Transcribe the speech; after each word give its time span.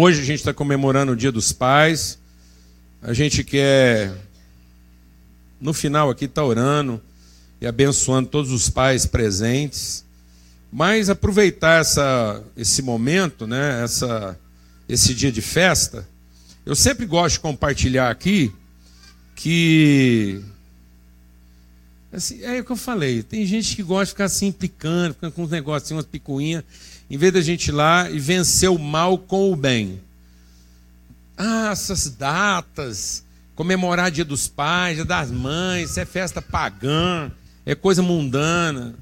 Hoje 0.00 0.20
a 0.20 0.24
gente 0.24 0.38
está 0.38 0.54
comemorando 0.54 1.10
o 1.10 1.16
Dia 1.16 1.32
dos 1.32 1.50
Pais. 1.50 2.20
A 3.02 3.12
gente 3.12 3.42
quer, 3.42 4.14
no 5.60 5.74
final 5.74 6.08
aqui, 6.08 6.26
estar 6.26 6.42
tá 6.42 6.46
orando 6.46 7.02
e 7.60 7.66
abençoando 7.66 8.28
todos 8.28 8.52
os 8.52 8.70
pais 8.70 9.06
presentes. 9.06 10.04
Mas 10.70 11.10
aproveitar 11.10 11.80
essa, 11.80 12.40
esse 12.56 12.80
momento, 12.80 13.44
né, 13.44 13.82
essa, 13.82 14.38
esse 14.88 15.12
dia 15.12 15.32
de 15.32 15.42
festa, 15.42 16.06
eu 16.64 16.76
sempre 16.76 17.04
gosto 17.04 17.34
de 17.34 17.40
compartilhar 17.40 18.08
aqui 18.08 18.52
que. 19.34 20.40
Assim, 22.12 22.40
é 22.44 22.60
o 22.60 22.64
que 22.64 22.70
eu 22.70 22.76
falei, 22.76 23.24
tem 23.24 23.44
gente 23.44 23.74
que 23.74 23.82
gosta 23.82 24.04
de 24.04 24.10
ficar 24.10 24.26
assim 24.26 24.46
implicando, 24.46 25.14
ficando 25.14 25.32
com 25.32 25.42
uns 25.42 25.50
negócios, 25.50 25.90
umas 25.90 26.06
picuinhas, 26.06 26.62
em 27.10 27.16
vez 27.16 27.32
da 27.32 27.40
gente 27.40 27.68
ir 27.68 27.72
lá 27.72 28.10
e 28.10 28.18
vencer 28.18 28.70
o 28.70 28.78
mal 28.78 29.18
com 29.18 29.52
o 29.52 29.56
bem. 29.56 30.00
Ah, 31.36 31.70
essas 31.70 32.10
datas, 32.10 33.24
comemorar 33.54 34.10
Dia 34.10 34.24
dos 34.24 34.48
Pais, 34.48 34.96
Dia 34.96 35.04
das 35.04 35.30
Mães, 35.30 35.90
isso 35.90 36.00
é 36.00 36.04
festa 36.04 36.42
pagã, 36.42 37.30
é 37.64 37.74
coisa 37.74 38.02
mundana. 38.02 38.94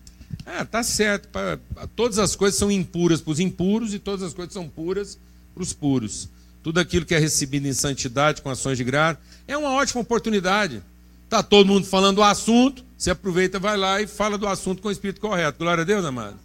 Ah, 0.44 0.64
tá 0.64 0.82
certo. 0.82 1.28
Pra, 1.28 1.58
todas 1.96 2.18
as 2.18 2.36
coisas 2.36 2.58
são 2.58 2.70
impuras 2.70 3.20
para 3.20 3.32
os 3.32 3.40
impuros 3.40 3.94
e 3.94 3.98
todas 3.98 4.22
as 4.22 4.34
coisas 4.34 4.52
são 4.52 4.68
puras 4.68 5.18
para 5.54 5.62
os 5.62 5.72
puros. 5.72 6.28
Tudo 6.62 6.78
aquilo 6.78 7.06
que 7.06 7.14
é 7.14 7.18
recebido 7.18 7.66
em 7.66 7.72
santidade, 7.72 8.42
com 8.42 8.50
ações 8.50 8.76
de 8.76 8.84
graça, 8.84 9.18
é 9.46 9.56
uma 9.56 9.70
ótima 9.70 10.00
oportunidade. 10.00 10.82
Está 11.24 11.42
todo 11.42 11.66
mundo 11.66 11.86
falando 11.86 12.16
do 12.16 12.22
assunto, 12.22 12.84
você 12.96 13.10
aproveita, 13.10 13.58
vai 13.58 13.76
lá 13.76 14.00
e 14.00 14.06
fala 14.06 14.38
do 14.38 14.46
assunto 14.46 14.80
com 14.80 14.88
o 14.88 14.92
espírito 14.92 15.20
correto. 15.20 15.58
Glória 15.58 15.82
a 15.82 15.84
Deus, 15.84 16.04
amado. 16.04 16.36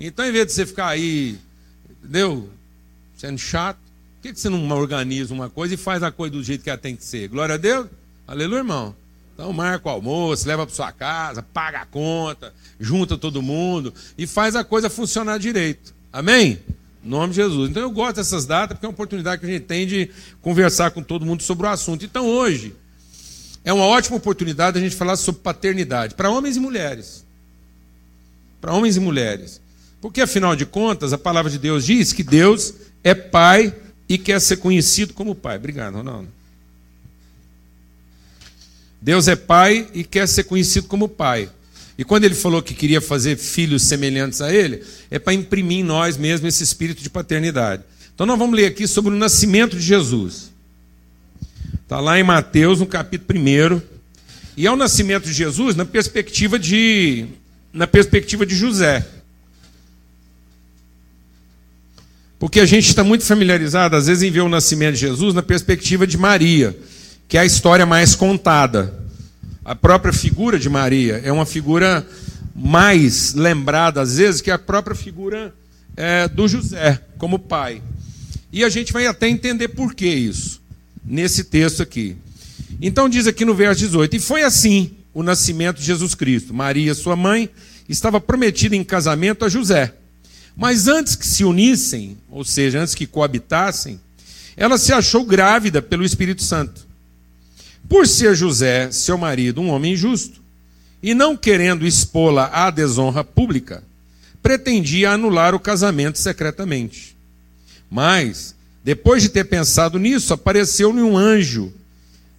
Então, 0.00 0.24
em 0.24 0.32
vez 0.32 0.46
de 0.46 0.52
você 0.54 0.64
ficar 0.64 0.88
aí, 0.88 1.38
entendeu? 1.90 2.48
Sendo 3.18 3.38
chato, 3.38 3.78
por 4.20 4.32
que 4.32 4.38
você 4.38 4.48
não 4.48 4.66
organiza 4.70 5.34
uma 5.34 5.50
coisa 5.50 5.74
e 5.74 5.76
faz 5.76 6.02
a 6.02 6.10
coisa 6.10 6.32
do 6.32 6.42
jeito 6.42 6.64
que 6.64 6.70
ela 6.70 6.78
tem 6.78 6.96
que 6.96 7.04
ser? 7.04 7.28
Glória 7.28 7.56
a 7.56 7.58
Deus? 7.58 7.86
Aleluia, 8.26 8.60
irmão. 8.60 8.94
Então 9.34 9.52
marca 9.52 9.88
o 9.88 9.92
almoço, 9.92 10.46
leva 10.46 10.66
para 10.66 10.74
sua 10.74 10.92
casa, 10.92 11.42
paga 11.42 11.80
a 11.80 11.86
conta, 11.86 12.52
junta 12.78 13.16
todo 13.16 13.40
mundo 13.40 13.92
e 14.16 14.26
faz 14.26 14.54
a 14.54 14.62
coisa 14.62 14.90
funcionar 14.90 15.38
direito. 15.38 15.94
Amém? 16.12 16.60
Em 17.02 17.08
nome 17.08 17.30
de 17.30 17.36
Jesus. 17.36 17.70
Então 17.70 17.82
eu 17.82 17.90
gosto 17.90 18.16
dessas 18.16 18.44
datas 18.44 18.76
porque 18.76 18.84
é 18.84 18.88
uma 18.88 18.92
oportunidade 18.92 19.40
que 19.40 19.46
a 19.46 19.50
gente 19.50 19.64
tem 19.64 19.86
de 19.86 20.10
conversar 20.42 20.90
com 20.90 21.02
todo 21.02 21.24
mundo 21.24 21.42
sobre 21.42 21.66
o 21.66 21.70
assunto. 21.70 22.04
Então 22.04 22.26
hoje 22.26 22.74
é 23.64 23.72
uma 23.72 23.84
ótima 23.84 24.16
oportunidade 24.16 24.78
a 24.78 24.80
gente 24.80 24.94
falar 24.94 25.16
sobre 25.16 25.40
paternidade 25.40 26.14
para 26.14 26.30
homens 26.30 26.56
e 26.56 26.60
mulheres. 26.60 27.24
Para 28.60 28.74
homens 28.74 28.96
e 28.96 29.00
mulheres. 29.00 29.60
Porque 30.00 30.20
afinal 30.20 30.56
de 30.56 30.64
contas, 30.64 31.12
a 31.12 31.18
palavra 31.18 31.50
de 31.50 31.58
Deus 31.58 31.84
diz 31.84 32.12
que 32.12 32.22
Deus 32.22 32.74
é 33.04 33.14
pai 33.14 33.74
e 34.08 34.16
quer 34.16 34.40
ser 34.40 34.56
conhecido 34.56 35.12
como 35.12 35.34
pai. 35.34 35.56
Obrigado, 35.56 35.94
Ronaldo. 35.94 36.28
Deus 39.00 39.28
é 39.28 39.36
pai 39.36 39.88
e 39.94 40.04
quer 40.04 40.26
ser 40.26 40.44
conhecido 40.44 40.86
como 40.86 41.08
pai. 41.08 41.48
E 41.96 42.04
quando 42.04 42.24
ele 42.24 42.34
falou 42.34 42.62
que 42.62 42.74
queria 42.74 43.00
fazer 43.00 43.36
filhos 43.36 43.82
semelhantes 43.82 44.40
a 44.40 44.52
ele, 44.52 44.82
é 45.10 45.18
para 45.18 45.34
imprimir 45.34 45.80
em 45.80 45.84
nós 45.84 46.16
mesmo 46.16 46.46
esse 46.46 46.62
espírito 46.62 47.02
de 47.02 47.10
paternidade. 47.10 47.82
Então 48.14 48.26
nós 48.26 48.38
vamos 48.38 48.56
ler 48.56 48.66
aqui 48.66 48.86
sobre 48.86 49.12
o 49.12 49.16
nascimento 49.16 49.76
de 49.76 49.82
Jesus. 49.82 50.50
Está 51.82 52.00
lá 52.00 52.18
em 52.18 52.22
Mateus, 52.22 52.80
no 52.80 52.86
capítulo 52.86 53.38
1. 53.38 53.82
E 54.56 54.66
é 54.66 54.70
o 54.70 54.76
nascimento 54.76 55.24
de 55.24 55.32
Jesus 55.32 55.76
na 55.76 55.84
perspectiva 55.84 56.58
de, 56.58 57.26
na 57.72 57.86
perspectiva 57.86 58.46
de 58.46 58.54
José. 58.54 59.06
Porque 62.40 62.58
a 62.58 62.66
gente 62.66 62.88
está 62.88 63.04
muito 63.04 63.24
familiarizado, 63.24 63.94
às 63.94 64.08
vezes, 64.08 64.24
em 64.24 64.30
ver 64.32 64.40
o 64.40 64.48
nascimento 64.48 64.94
de 64.94 65.00
Jesus 65.00 65.32
na 65.32 65.42
perspectiva 65.42 66.04
de 66.04 66.18
Maria 66.18 66.76
que 67.30 67.38
é 67.38 67.42
a 67.42 67.46
história 67.46 67.86
mais 67.86 68.16
contada. 68.16 68.92
A 69.64 69.76
própria 69.76 70.12
figura 70.12 70.58
de 70.58 70.68
Maria 70.68 71.22
é 71.24 71.30
uma 71.30 71.46
figura 71.46 72.04
mais 72.52 73.34
lembrada, 73.34 74.00
às 74.00 74.16
vezes, 74.16 74.40
que 74.40 74.50
a 74.50 74.58
própria 74.58 74.96
figura 74.96 75.54
é, 75.96 76.26
do 76.26 76.48
José, 76.48 77.00
como 77.18 77.38
pai. 77.38 77.80
E 78.52 78.64
a 78.64 78.68
gente 78.68 78.92
vai 78.92 79.06
até 79.06 79.28
entender 79.28 79.68
por 79.68 79.94
que 79.94 80.08
isso, 80.08 80.60
nesse 81.04 81.44
texto 81.44 81.84
aqui. 81.84 82.16
Então, 82.82 83.08
diz 83.08 83.28
aqui 83.28 83.44
no 83.44 83.54
verso 83.54 83.78
18: 83.82 84.16
E 84.16 84.18
foi 84.18 84.42
assim 84.42 84.90
o 85.14 85.22
nascimento 85.22 85.76
de 85.76 85.84
Jesus 85.84 86.16
Cristo. 86.16 86.52
Maria, 86.52 86.96
sua 86.96 87.14
mãe, 87.14 87.48
estava 87.88 88.20
prometida 88.20 88.74
em 88.74 88.82
casamento 88.82 89.44
a 89.44 89.48
José. 89.48 89.94
Mas 90.60 90.88
antes 90.88 91.16
que 91.16 91.26
se 91.26 91.42
unissem, 91.42 92.18
ou 92.30 92.44
seja, 92.44 92.82
antes 92.82 92.94
que 92.94 93.06
coabitassem, 93.06 93.98
ela 94.54 94.76
se 94.76 94.92
achou 94.92 95.24
grávida 95.24 95.80
pelo 95.80 96.04
Espírito 96.04 96.42
Santo. 96.42 96.86
Por 97.88 98.06
ser 98.06 98.34
José, 98.34 98.92
seu 98.92 99.16
marido, 99.16 99.62
um 99.62 99.70
homem 99.70 99.96
justo, 99.96 100.38
e 101.02 101.14
não 101.14 101.34
querendo 101.34 101.86
expô-la 101.86 102.50
à 102.52 102.70
desonra 102.70 103.24
pública, 103.24 103.82
pretendia 104.42 105.12
anular 105.12 105.54
o 105.54 105.58
casamento 105.58 106.18
secretamente. 106.18 107.16
Mas, 107.90 108.54
depois 108.84 109.22
de 109.22 109.30
ter 109.30 109.44
pensado 109.44 109.98
nisso, 109.98 110.34
apareceu-lhe 110.34 111.00
um 111.00 111.16
anjo 111.16 111.72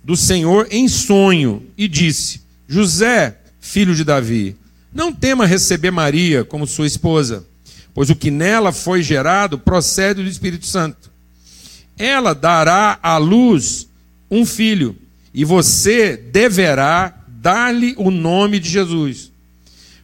do 0.04 0.16
Senhor 0.16 0.68
em 0.70 0.88
sonho 0.88 1.66
e 1.76 1.88
disse: 1.88 2.40
José, 2.68 3.36
filho 3.60 3.96
de 3.96 4.04
Davi, 4.04 4.56
não 4.94 5.12
tema 5.12 5.48
receber 5.48 5.90
Maria 5.90 6.46
como 6.46 6.68
sua 6.68 6.86
esposa, 6.86 7.50
pois 7.94 8.10
o 8.10 8.16
que 8.16 8.32
nela 8.32 8.72
foi 8.72 9.04
gerado 9.04 9.58
procede 9.58 10.24
do 10.24 10.30
Espírito 10.30 10.66
Santo. 10.66 11.10
Ela 11.98 12.34
dará 12.34 13.00
à 13.02 13.18
luz 13.18 13.88
um 14.30 14.46
filho 14.46 14.96
e 15.34 15.46
você 15.46 16.16
deverá 16.18 17.14
dar-lhe 17.28 17.94
o 17.98 18.12
nome 18.12 18.60
de 18.60 18.70
Jesus, 18.70 19.32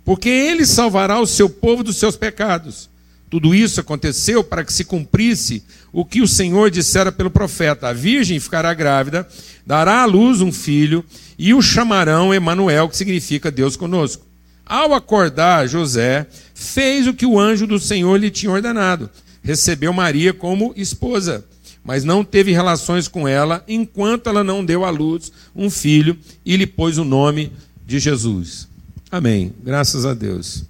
porque 0.03 0.29
ele 0.29 0.65
salvará 0.65 1.19
o 1.19 1.27
seu 1.27 1.49
povo 1.49 1.83
dos 1.83 1.97
seus 1.97 2.15
pecados. 2.15 2.89
Tudo 3.29 3.53
isso 3.53 3.81
aconteceu 3.81 4.43
para 4.43 4.63
que 4.63 4.71
se 4.71 4.85
cumprisse 4.85 5.63
o 5.91 6.05
que 6.05 6.21
o 6.21 6.27
Senhor 6.27 6.71
dissera 6.71 7.11
pelo 7.11 7.29
profeta: 7.29 7.89
a 7.89 7.93
virgem 7.93 8.39
ficará 8.39 8.73
grávida, 8.73 9.27
dará 9.65 10.01
à 10.01 10.05
luz 10.05 10.39
um 10.39 10.51
filho 10.51 11.03
e 11.37 11.53
o 11.53 11.61
chamarão 11.61 12.33
Emanuel, 12.33 12.87
que 12.87 12.95
significa 12.95 13.51
Deus 13.51 13.75
conosco. 13.75 14.26
Ao 14.67 14.93
acordar, 14.93 15.67
José 15.67 16.27
fez 16.53 17.07
o 17.07 17.13
que 17.13 17.25
o 17.25 17.39
anjo 17.39 17.65
do 17.65 17.79
Senhor 17.79 18.17
lhe 18.17 18.29
tinha 18.29 18.51
ordenado. 18.51 19.09
Recebeu 19.43 19.93
Maria 19.93 20.33
como 20.33 20.73
esposa 20.75 21.43
mas 21.87 22.03
não 22.03 22.21
teve 22.21 22.51
relações 22.51 23.07
com 23.07 23.25
ela 23.25 23.63
enquanto 23.65 24.27
ela 24.27 24.43
não 24.43 24.63
deu 24.63 24.83
à 24.83 24.89
luz 24.89 25.31
um 25.55 25.69
filho 25.69 26.19
e 26.45 26.57
lhe 26.57 26.67
pôs 26.67 26.97
o 26.97 27.05
nome 27.05 27.49
de 27.85 27.97
Jesus. 27.97 28.67
Amém. 29.09 29.53
Graças 29.63 30.05
a 30.05 30.13
Deus. 30.13 30.65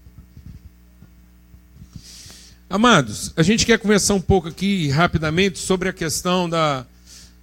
Amados, 2.69 3.33
a 3.35 3.41
gente 3.41 3.65
quer 3.65 3.79
conversar 3.79 4.13
um 4.13 4.21
pouco 4.21 4.47
aqui 4.47 4.89
rapidamente 4.89 5.57
sobre 5.57 5.89
a 5.89 5.93
questão 5.93 6.47
da, 6.47 6.85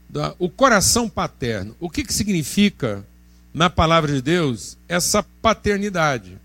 da 0.08 0.36
o 0.38 0.48
coração 0.48 1.08
paterno. 1.08 1.74
O 1.80 1.90
que, 1.90 2.04
que 2.04 2.14
significa 2.14 3.04
na 3.52 3.68
palavra 3.68 4.12
de 4.12 4.22
Deus 4.22 4.76
essa 4.88 5.20
paternidade? 5.42 6.38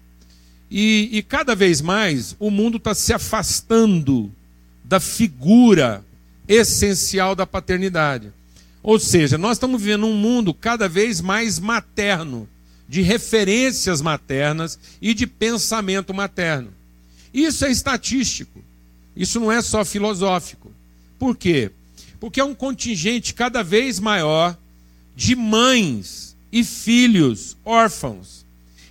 E, 0.70 1.10
e 1.12 1.24
cada 1.24 1.56
vez 1.56 1.82
mais 1.82 2.36
o 2.40 2.52
mundo 2.52 2.78
está 2.78 2.94
se 2.94 3.12
afastando 3.12 4.32
da 4.84 5.00
figura 5.00 6.04
essencial 6.48 7.36
da 7.36 7.46
paternidade. 7.46 8.32
Ou 8.82 9.00
seja, 9.00 9.38
nós 9.38 9.58
estamos 9.58 9.82
vivendo 9.82 10.06
um 10.06 10.16
mundo 10.16 10.54
cada 10.54 10.88
vez 10.88 11.22
mais 11.22 11.60
materno, 11.60 12.48
de 12.88 13.02
referências 13.02 14.02
maternas 14.02 14.80
e 15.02 15.14
de 15.14 15.28
pensamento 15.28 16.14
materno. 16.14 16.72
Isso 17.34 17.66
é 17.66 17.72
estatístico, 17.72 18.64
isso 19.16 19.40
não 19.40 19.52
é 19.52 19.62
só 19.62 19.86
filosófico. 19.86 20.72
Por 21.20 21.36
quê? 21.36 21.72
Porque 22.20 22.40
é 22.40 22.44
um 22.44 22.56
contingente 22.56 23.34
cada 23.34 23.62
vez 23.62 24.00
maior 24.00 24.58
de 25.16 25.36
mães 25.36 26.36
e 26.52 26.64
filhos 26.64 27.56
órfãos. 27.64 28.46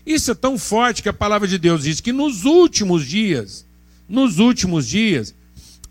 Isso 0.09 0.31
é 0.31 0.35
tão 0.35 0.57
forte 0.57 1.03
que 1.03 1.09
a 1.11 1.13
palavra 1.13 1.47
de 1.47 1.59
Deus 1.59 1.83
diz 1.83 2.01
que 2.01 2.15
nos 2.15 2.47
últimos 2.47 3.07
dias, 3.07 3.67
nos 4.09 4.39
últimos 4.39 4.89
dias, 4.89 5.35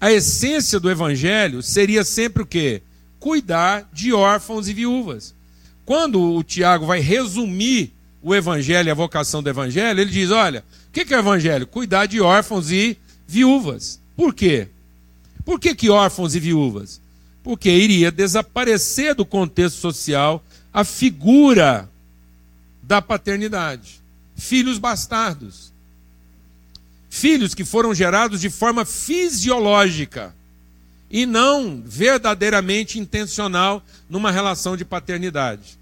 a 0.02 0.12
essência 0.12 0.80
do 0.80 0.90
evangelho 0.90 1.62
seria 1.62 2.04
sempre 2.04 2.42
o 2.42 2.46
quê? 2.46 2.82
Cuidar 3.20 3.88
de 3.94 4.12
órfãos 4.12 4.68
e 4.68 4.74
viúvas. 4.74 5.36
Quando 5.86 6.20
o 6.20 6.42
Tiago 6.42 6.88
vai 6.88 7.00
resumir 7.00 7.94
o 8.20 8.34
evangelho 8.34 8.92
a 8.92 8.96
vocação 8.96 9.44
do 9.44 9.52
evangelho, 9.52 10.00
ele 10.00 10.10
diz: 10.10 10.32
olha, 10.32 10.66
o 10.90 10.92
que 10.92 11.14
é 11.14 11.18
o 11.18 11.20
evangelho? 11.20 11.68
Cuidar 11.68 12.08
de 12.08 12.20
órfãos 12.20 12.72
e 12.72 12.98
viúvas. 13.28 14.00
Por 14.16 14.34
quê? 14.34 14.68
Por 15.46 15.60
que, 15.60 15.76
que 15.76 15.92
órfãos 15.92 16.34
e 16.34 16.40
viúvas? 16.40 17.00
Porque 17.44 17.70
iria 17.70 18.12
desaparecer 18.12 19.14
do 19.14 19.24
contexto 19.24 19.78
social 19.78 20.44
a 20.74 20.84
figura 20.84 21.88
da 22.82 23.00
paternidade. 23.00 24.07
Filhos 24.38 24.78
bastardos. 24.78 25.74
Filhos 27.10 27.56
que 27.56 27.66
foram 27.66 27.94
gerados 27.94 28.40
de 28.40 28.50
forma 28.50 28.86
fisiológica 28.86 30.34
e 31.10 31.26
não 31.26 31.82
verdadeiramente 31.84 33.00
intencional 33.00 33.84
numa 34.10 34.32
relação 34.32 34.78
de 34.78 34.86
paternidade. 34.86 35.78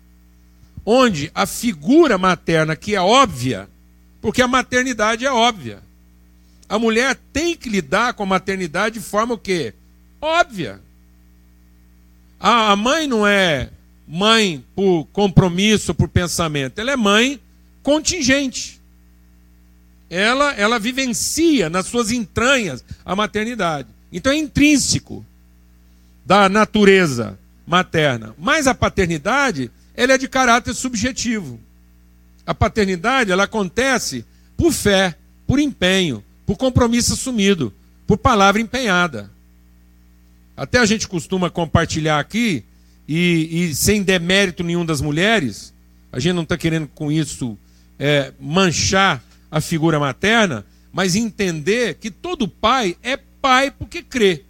Onde 0.86 1.30
a 1.36 1.46
figura 1.46 2.18
materna, 2.18 2.75
que 2.75 2.96
é 2.96 3.02
óbvia, 3.02 3.68
porque 4.22 4.42
a 4.42 4.48
maternidade 4.48 5.25
é 5.25 5.31
óbvia. 5.31 5.84
A 6.69 6.80
mulher 6.80 7.19
tem 7.34 7.56
que 7.56 7.69
lidar 7.69 8.13
com 8.13 8.24
a 8.24 8.28
maternidade 8.28 9.00
de 9.00 9.06
forma 9.06 9.34
o 9.34 9.38
quê? 9.38 9.74
Óbvia. 10.22 10.80
A 12.40 12.75
mãe 12.75 13.08
não 13.08 13.28
é 13.28 13.69
mãe 14.08 14.63
por 14.75 15.06
compromisso, 15.12 15.94
por 15.94 16.08
pensamento, 16.08 16.80
ela 16.80 16.92
é 16.92 16.96
mãe 16.96 17.40
contingente. 17.86 18.82
Ela, 20.10 20.54
ela 20.56 20.80
vivencia 20.80 21.70
nas 21.70 21.86
suas 21.86 22.10
entranhas 22.10 22.84
a 23.06 23.16
maternidade. 23.16 23.88
Então 24.12 24.34
é 24.34 24.38
intrínseco 24.38 25.24
da 26.26 26.50
natureza 26.50 27.38
materna. 27.66 28.34
Mas 28.40 28.66
a 28.66 28.74
paternidade, 28.74 29.70
ela 29.96 30.14
é 30.14 30.18
de 30.18 30.28
caráter 30.28 30.74
subjetivo. 30.74 31.60
A 32.44 32.56
paternidade, 32.56 33.32
ela 33.32 33.44
acontece 33.44 34.26
por 34.58 34.72
fé, 34.72 35.16
por 35.46 35.60
empenho, 35.60 36.24
por 36.44 36.58
compromisso 36.58 37.14
assumido, 37.14 37.72
por 38.08 38.18
palavra 38.18 38.60
empenhada. 38.60 39.30
Até 40.58 40.80
a 40.80 40.86
gente 40.86 41.08
costuma 41.08 41.52
compartilhar 41.52 42.20
aqui, 42.20 42.64
e, 43.08 43.68
e 43.70 43.76
sem 43.76 44.02
demérito 44.02 44.64
nenhum 44.64 44.84
das 44.84 45.02
mulheres, 45.02 45.72
a 46.12 46.20
gente 46.20 46.34
não 46.34 46.44
está 46.44 46.58
querendo 46.58 46.88
com 46.88 47.12
isso 47.12 47.56
é, 48.00 48.33
manchar 48.39 49.24
a 49.50 49.62
figura 49.62 50.00
materna, 50.00 50.65
mas 50.92 51.15
entender 51.15 51.95
que 51.95 52.09
todo 52.09 52.47
pai 52.47 52.97
é 53.03 53.18
pai 53.18 53.71
porque 53.71 54.01
crê. 54.01 54.44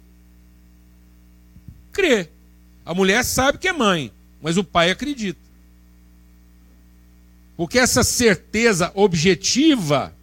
Crê. 1.92 2.28
A 2.84 2.94
mulher 2.94 3.24
sabe 3.24 3.58
que 3.58 3.68
é 3.68 3.72
mãe, 3.72 4.12
mas 4.40 4.56
o 4.56 4.64
pai 4.64 4.90
acredita. 4.90 5.40
Porque 7.56 7.78
essa 7.78 8.04
certeza 8.04 8.92
objetiva, 8.94 10.14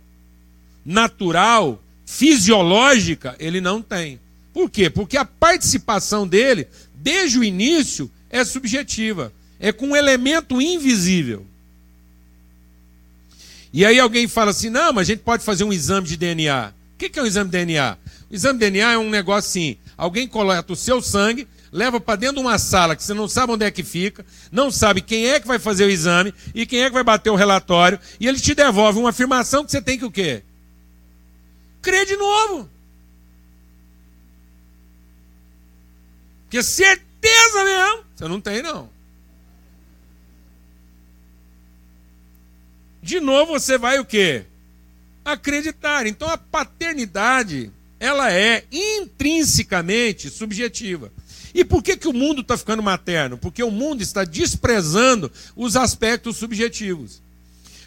natural, 0.86 1.82
fisiológica, 2.06 3.36
ele 3.40 3.60
não 3.60 3.82
tem. 3.82 4.20
Por 4.54 4.70
quê? 4.70 4.90
Porque 4.90 5.18
a 5.18 5.26
participação 5.26 6.28
dele, 6.28 6.68
desde 6.94 7.40
o 7.40 7.44
início, 7.44 8.10
é 8.30 8.44
subjetiva. 8.44 9.34
É 9.60 9.72
com 9.72 9.88
um 9.88 9.96
elemento 9.96 10.62
invisível. 10.62 11.46
E 13.74 13.84
aí 13.84 14.00
alguém 14.00 14.28
fala 14.28 14.52
assim: 14.52 14.70
não, 14.70 14.94
mas 14.94 15.10
a 15.10 15.12
gente 15.12 15.24
pode 15.24 15.44
fazer 15.44 15.64
um 15.64 15.74
exame 15.74 16.08
de 16.08 16.16
DNA. 16.16 16.72
O 16.94 16.98
que 16.98 17.20
é 17.20 17.24
um 17.24 17.26
exame 17.26 17.50
de 17.50 17.58
DNA? 17.58 17.98
O 18.30 18.36
exame 18.36 18.60
de 18.60 18.66
DNA 18.70 18.94
é 18.94 18.98
um 19.00 19.10
negócio 19.10 19.50
assim: 19.50 19.78
alguém 19.98 20.28
coleta 20.28 20.72
o 20.72 20.76
seu 20.76 21.02
sangue, 21.02 21.48
leva 21.72 22.00
para 22.00 22.16
dentro 22.16 22.36
de 22.36 22.42
uma 22.42 22.60
sala 22.60 22.96
que 22.96 23.04
você 23.04 23.16
não 23.16 23.28
sabe 23.28 23.52
onde 23.52 23.66
é 23.66 23.72
que 23.72 23.84
fica, 23.84 24.24
não 24.52 24.70
sabe 24.70 25.02
quem 25.02 25.26
é 25.26 25.40
que 25.40 25.48
vai 25.48 25.58
fazer 25.58 25.86
o 25.86 25.90
exame 25.90 26.32
e 26.54 26.68
quem 26.68 26.84
é 26.84 26.88
que 26.88 26.94
vai 26.94 27.04
bater 27.04 27.32
o 27.32 27.36
relatório, 27.36 28.00
e 28.20 28.28
ele 28.28 28.40
te 28.40 28.54
devolve 28.54 29.00
uma 29.00 29.10
afirmação 29.10 29.66
que 29.66 29.72
você 29.72 29.82
tem 29.82 29.98
que 29.98 30.06
o 30.06 30.12
quê? 30.12 30.44
Crer 31.82 32.06
de 32.06 32.16
novo. 32.16 32.70
Porque 36.44 36.62
certeza 36.62 37.64
mesmo, 37.66 38.04
você 38.16 38.28
não 38.28 38.40
tem 38.40 38.62
não. 38.62 38.93
De 43.04 43.20
novo 43.20 43.52
você 43.52 43.78
vai 43.78 44.00
o 44.00 44.06
quê? 44.06 44.46
Acreditar. 45.26 46.08
Então 46.08 46.30
a 46.30 46.38
paternidade 46.38 47.70
ela 48.00 48.32
é 48.32 48.64
intrinsecamente 48.72 50.30
subjetiva. 50.30 51.12
E 51.54 51.66
por 51.66 51.84
que, 51.84 51.98
que 51.98 52.08
o 52.08 52.14
mundo 52.14 52.42
está 52.42 52.58
ficando 52.58 52.82
materno? 52.82 53.38
Porque 53.38 53.62
o 53.62 53.70
mundo 53.70 54.02
está 54.02 54.24
desprezando 54.24 55.30
os 55.54 55.76
aspectos 55.76 56.38
subjetivos. 56.38 57.22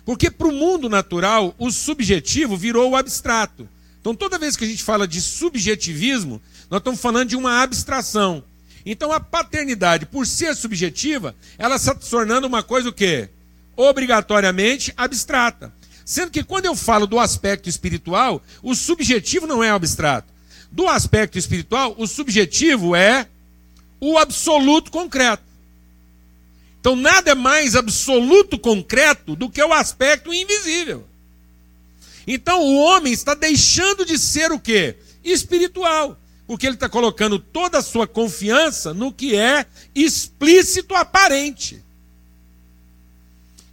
Porque 0.05 0.31
para 0.31 0.47
o 0.47 0.53
mundo 0.53 0.89
natural, 0.89 1.55
o 1.59 1.71
subjetivo 1.71 2.57
virou 2.57 2.91
o 2.91 2.97
abstrato. 2.97 3.69
Então, 4.01 4.15
toda 4.15 4.39
vez 4.39 4.57
que 4.57 4.65
a 4.65 4.69
gente 4.69 4.85
fala 4.85 5.09
de 5.09 5.21
subjetivismo, 5.21 6.41
nós 6.71 6.79
estamos 6.79 7.01
falando 7.01 7.31
de 7.31 7.37
uma 7.37 7.61
abstração. 7.61 8.45
Então, 8.85 9.11
a 9.11 9.19
paternidade, 9.19 10.07
por 10.07 10.27
ser 10.27 10.55
subjetiva, 10.55 11.35
ela 11.59 11.75
está 11.75 11.97
se 12.01 12.09
tornando 12.09 12.47
uma 12.47 12.63
coisa 12.63 12.91
o 12.91 12.93
quê? 12.93 13.29
Obrigatoriamente 13.77 14.93
abstrata. 14.97 15.73
Sendo 16.05 16.31
que 16.31 16.43
quando 16.43 16.67
eu 16.67 16.75
falo 16.75 17.07
do 17.07 17.19
aspecto 17.19 17.69
espiritual, 17.69 18.43
o 18.63 18.75
subjetivo 18.75 19.47
não 19.47 19.63
é 19.63 19.71
abstrato. 19.71 20.33
Do 20.71 20.89
aspecto 20.89 21.39
espiritual, 21.39 21.95
o 21.99 22.07
subjetivo 22.07 22.95
é 22.95 23.27
o 24.01 24.19
absoluto 24.19 24.91
concreto. 24.91 25.43
Então 26.81 26.95
nada 26.95 27.33
é 27.33 27.35
mais 27.35 27.75
absoluto 27.75 28.59
concreto 28.59 29.35
do 29.35 29.51
que 29.51 29.61
o 29.61 29.73
aspecto 29.73 30.33
invisível. 30.33 31.05
Então 32.27 32.63
o 32.63 32.77
homem 32.77 33.13
está 33.13 33.35
deixando 33.35 34.05
de 34.05 34.19
ser 34.19 34.53
o 34.53 34.61
quê? 34.61 34.97
Espiritual. 35.25 36.17
Porque 36.47 36.67
ele 36.67 36.77
está 36.77 36.89
colocando 36.89 37.41
toda 37.41 37.79
a 37.79 37.83
sua 37.83 38.07
confiança 38.07 38.95
no 38.95 39.13
que 39.13 39.35
é 39.35 39.67
explícito 39.95 40.95
aparente. 40.95 41.83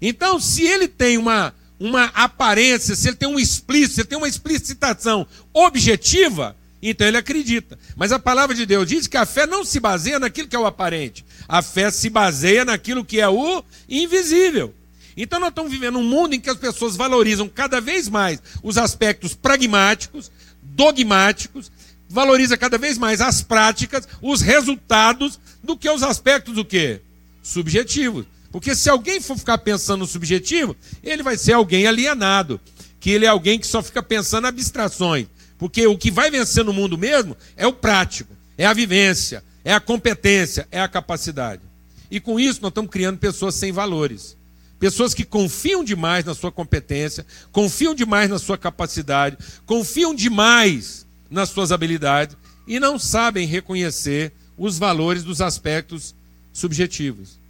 Então, 0.06 0.38
se 0.38 0.64
ele 0.64 0.86
tem 0.86 1.18
uma, 1.18 1.56
uma 1.80 2.04
aparência, 2.08 2.94
se 2.94 3.08
ele 3.08 3.16
tem 3.16 3.30
um 3.30 3.40
explícito, 3.40 3.96
se 3.96 4.02
ele 4.02 4.10
tem 4.10 4.18
uma 4.18 4.28
explicitação 4.28 5.26
objetiva, 5.54 6.58
então 6.82 7.08
ele 7.08 7.16
acredita. 7.16 7.80
Mas 7.96 8.12
a 8.12 8.20
palavra 8.20 8.54
de 8.54 8.66
Deus 8.66 8.86
diz 8.86 9.08
que 9.08 9.16
a 9.16 9.26
fé 9.26 9.48
não 9.48 9.64
se 9.64 9.80
baseia 9.80 10.20
naquilo 10.20 10.50
que 10.50 10.58
é 10.58 10.60
o 10.60 10.66
aparente. 10.66 11.24
A 11.48 11.62
fé 11.62 11.90
se 11.90 12.10
baseia 12.10 12.66
naquilo 12.66 13.06
que 13.06 13.22
é 13.22 13.30
o 13.30 13.64
invisível. 13.88 14.76
Então 15.16 15.40
nós 15.40 15.50
estamos 15.50 15.72
vivendo 15.72 15.98
um 16.00 16.04
mundo 16.04 16.36
em 16.36 16.40
que 16.42 16.50
as 16.50 16.58
pessoas 16.58 16.98
valorizam 16.98 17.48
cada 17.48 17.80
vez 17.80 18.10
mais 18.10 18.42
os 18.62 18.78
aspectos 18.78 19.34
pragmáticos, 19.34 20.30
dogmáticos, 20.62 21.72
valoriza 22.10 22.58
cada 22.58 22.78
vez 22.78 22.98
mais 22.98 23.22
as 23.22 23.42
práticas, 23.42 24.06
os 24.22 24.42
resultados, 24.42 25.40
do 25.64 25.78
que 25.78 25.90
os 25.90 26.04
aspectos 26.04 26.56
do 26.56 26.66
quê? 26.66 27.00
Subjetivos. 27.42 28.26
Porque 28.54 28.76
se 28.76 28.88
alguém 28.88 29.19
for 29.19 29.36
ficar 29.36 29.57
pensando 29.57 30.02
no 30.02 30.07
subjetivo, 30.07 30.78
ele 31.04 31.24
vai 31.24 31.36
ser 31.36 31.54
alguém 31.54 31.88
alienado. 31.88 32.62
Que 33.00 33.10
ele 33.10 33.26
é 33.26 33.28
alguém 33.28 33.57
que 33.57 33.66
só 33.66 33.81
fica 33.81 34.04
pensando 34.04 34.45
em 34.45 34.50
abstrações. 34.50 35.26
Porque 35.57 35.88
o 35.88 35.98
que 35.98 36.12
vai 36.12 36.30
vencer 36.30 36.64
no 36.64 36.72
mundo 36.72 36.95
mesmo 36.95 37.36
é 37.57 37.66
o 37.66 37.74
prático, 37.74 38.31
é 38.56 38.64
a 38.68 38.72
vivência, 38.72 39.44
é 39.66 39.74
a 39.74 39.80
competência, 39.80 40.68
é 40.69 40.80
a 40.80 40.88
capacidade. 40.88 41.64
E 42.12 42.19
com 42.19 42.40
isso 42.40 42.62
nós 42.62 42.69
estamos 42.69 42.92
criando 42.92 43.18
pessoas 43.18 43.56
sem 43.56 43.72
valores. 43.72 44.38
Pessoas 44.80 45.16
que 45.16 45.24
confiam 45.24 45.83
demais 45.83 46.24
na 46.24 46.36
sua 46.36 46.52
competência, 46.52 47.26
confiam 47.52 47.95
demais 47.95 48.30
na 48.30 48.38
sua 48.38 48.57
capacidade, 48.57 49.36
confiam 49.66 50.14
demais 50.14 51.07
nas 51.28 51.50
suas 51.50 51.72
habilidades 51.72 52.38
e 52.68 52.80
não 52.80 53.00
sabem 53.00 53.48
reconhecer 53.48 54.31
os 54.56 54.78
valores 54.78 55.24
dos 55.24 55.42
aspectos 55.42 56.14
subjetivos. 56.54 57.42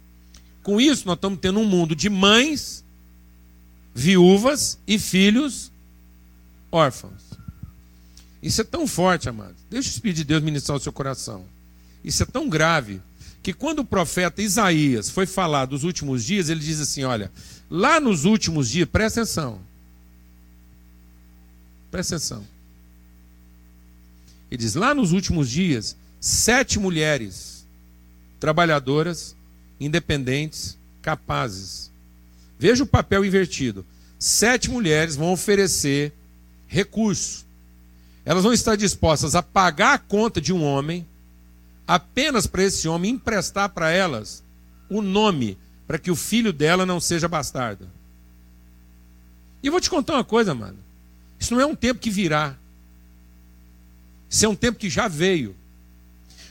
Com 0.64 0.80
isso, 0.80 1.06
nós 1.06 1.16
estamos 1.16 1.38
tendo 1.38 1.60
um 1.60 1.66
mundo 1.66 1.94
de 1.94 2.08
mães, 2.08 2.82
viúvas 3.94 4.78
e 4.86 4.98
filhos 4.98 5.70
órfãos. 6.72 7.22
Isso 8.42 8.62
é 8.62 8.64
tão 8.64 8.86
forte, 8.86 9.28
amados. 9.28 9.56
Deixa 9.70 9.90
o 9.90 9.92
Espírito 9.92 10.16
de 10.16 10.24
Deus 10.24 10.42
ministrar 10.42 10.78
o 10.78 10.80
seu 10.80 10.92
coração. 10.92 11.44
Isso 12.02 12.22
é 12.22 12.26
tão 12.26 12.48
grave 12.48 13.00
que 13.42 13.52
quando 13.52 13.80
o 13.80 13.84
profeta 13.84 14.40
Isaías 14.40 15.10
foi 15.10 15.26
falar 15.26 15.66
dos 15.66 15.84
últimos 15.84 16.24
dias, 16.24 16.48
ele 16.48 16.60
diz 16.60 16.80
assim: 16.80 17.04
olha, 17.04 17.30
lá 17.68 18.00
nos 18.00 18.24
últimos 18.24 18.70
dias, 18.70 18.88
presta 18.88 19.20
atenção. 19.20 19.60
Presta 21.90 22.16
atenção. 22.16 22.42
Ele 24.50 24.62
diz: 24.62 24.74
lá 24.74 24.94
nos 24.94 25.12
últimos 25.12 25.50
dias, 25.50 25.94
sete 26.18 26.78
mulheres 26.78 27.66
trabalhadoras 28.40 29.36
independentes, 29.80 30.76
capazes. 31.02 31.90
Veja 32.58 32.84
o 32.84 32.86
papel 32.86 33.24
invertido. 33.24 33.84
Sete 34.18 34.70
mulheres 34.70 35.16
vão 35.16 35.32
oferecer 35.32 36.12
recurso. 36.66 37.44
Elas 38.24 38.42
vão 38.42 38.52
estar 38.52 38.76
dispostas 38.76 39.34
a 39.34 39.42
pagar 39.42 39.94
a 39.94 39.98
conta 39.98 40.40
de 40.40 40.52
um 40.52 40.64
homem, 40.64 41.06
apenas 41.86 42.46
para 42.46 42.62
esse 42.62 42.88
homem 42.88 43.12
emprestar 43.12 43.68
para 43.68 43.90
elas 43.90 44.42
o 44.88 45.02
nome, 45.02 45.58
para 45.86 45.98
que 45.98 46.10
o 46.10 46.16
filho 46.16 46.52
dela 46.52 46.86
não 46.86 47.00
seja 47.00 47.28
bastardo. 47.28 47.86
E 49.62 49.66
eu 49.66 49.72
vou 49.72 49.80
te 49.80 49.90
contar 49.90 50.14
uma 50.14 50.24
coisa, 50.24 50.54
mano. 50.54 50.78
Isso 51.38 51.52
não 51.52 51.60
é 51.60 51.66
um 51.66 51.74
tempo 51.74 52.00
que 52.00 52.10
virá. 52.10 52.56
Isso 54.30 54.46
é 54.46 54.48
um 54.48 54.56
tempo 54.56 54.78
que 54.78 54.88
já 54.88 55.08
veio. 55.08 55.54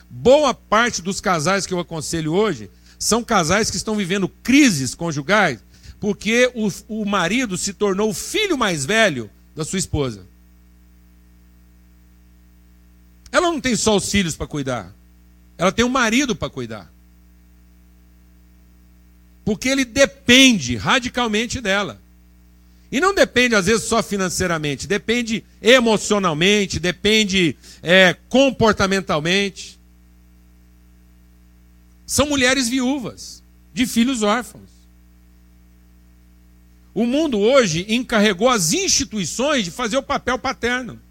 Boa 0.09 0.53
parte 0.53 1.01
dos 1.01 1.19
casais 1.19 1.65
que 1.65 1.73
eu 1.73 1.79
aconselho 1.79 2.33
hoje 2.33 2.69
são 3.03 3.23
casais 3.23 3.69
que 3.69 3.77
estão 3.77 3.95
vivendo 3.95 4.27
crises 4.27 4.95
conjugais 4.95 5.59
porque 5.99 6.51
o, 6.53 6.69
o 6.87 7.05
marido 7.05 7.57
se 7.57 7.73
tornou 7.73 8.09
o 8.09 8.13
filho 8.13 8.57
mais 8.57 8.85
velho 8.85 9.29
da 9.55 9.63
sua 9.63 9.79
esposa. 9.79 10.25
ela 13.33 13.47
não 13.51 13.59
tem 13.59 13.75
só 13.75 13.97
os 13.97 14.09
filhos 14.11 14.35
para 14.35 14.45
cuidar, 14.45 14.93
ela 15.57 15.71
tem 15.71 15.83
o 15.83 15.87
um 15.87 15.91
marido 15.91 16.35
para 16.35 16.51
cuidar. 16.51 16.93
Porque 19.43 19.67
ele 19.67 19.83
depende 19.83 20.75
radicalmente 20.75 21.59
dela. 21.59 21.99
E 22.91 23.01
não 23.01 23.13
depende, 23.13 23.55
às 23.55 23.65
vezes, 23.65 23.85
só 23.85 24.03
financeiramente, 24.03 24.85
depende 24.85 25.43
emocionalmente, 25.61 26.79
depende 26.79 27.57
é, 27.81 28.15
comportamentalmente. 28.29 29.79
São 32.13 32.27
mulheres 32.27 32.69
viúvas, 32.69 33.41
de 33.73 33.87
filhos 33.87 34.21
órfãos. 34.21 34.69
O 36.93 37.07
mundo 37.07 37.39
hoje 37.39 37.87
encarregou 37.89 38.49
as 38.49 38.71
instituições 38.71 39.65
de 39.65 39.71
fazer 39.71 39.97
o 39.97 40.03
papel 40.03 40.37
paterno. 40.37 41.01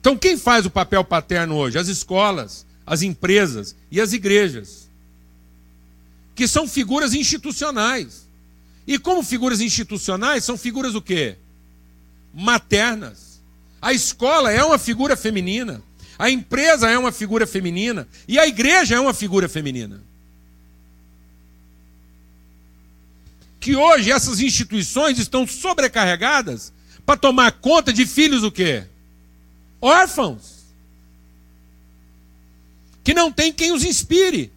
Então, 0.00 0.16
quem 0.16 0.38
faz 0.38 0.64
o 0.64 0.70
papel 0.70 1.04
paterno 1.04 1.54
hoje? 1.54 1.76
As 1.76 1.86
escolas, 1.86 2.64
as 2.86 3.02
empresas 3.02 3.76
e 3.90 4.00
as 4.00 4.14
igrejas, 4.14 4.88
que 6.34 6.48
são 6.48 6.66
figuras 6.66 7.12
institucionais. 7.12 8.26
E 8.86 8.98
como 8.98 9.22
figuras 9.22 9.60
institucionais, 9.60 10.44
são 10.44 10.56
figuras 10.56 10.94
o 10.94 11.02
quê? 11.02 11.36
Maternas. 12.32 13.38
A 13.82 13.92
escola 13.92 14.50
é 14.50 14.64
uma 14.64 14.78
figura 14.78 15.14
feminina. 15.14 15.82
A 16.18 16.30
empresa 16.30 16.88
é 16.88 16.98
uma 16.98 17.12
figura 17.12 17.46
feminina. 17.46 18.08
E 18.26 18.38
a 18.38 18.46
igreja 18.46 18.94
é 18.94 19.00
uma 19.00 19.12
figura 19.12 19.48
feminina. 19.48 20.00
Que 23.60 23.76
hoje 23.76 24.10
essas 24.10 24.40
instituições 24.40 25.18
estão 25.18 25.46
sobrecarregadas 25.46 26.72
para 27.04 27.18
tomar 27.18 27.52
conta 27.52 27.92
de 27.92 28.06
filhos 28.06 28.42
o 28.42 28.50
quê? 28.50 28.84
Órfãos. 29.80 30.56
Que 33.04 33.12
não 33.12 33.30
tem 33.30 33.52
quem 33.52 33.72
os 33.72 33.84
inspire. 33.84 34.50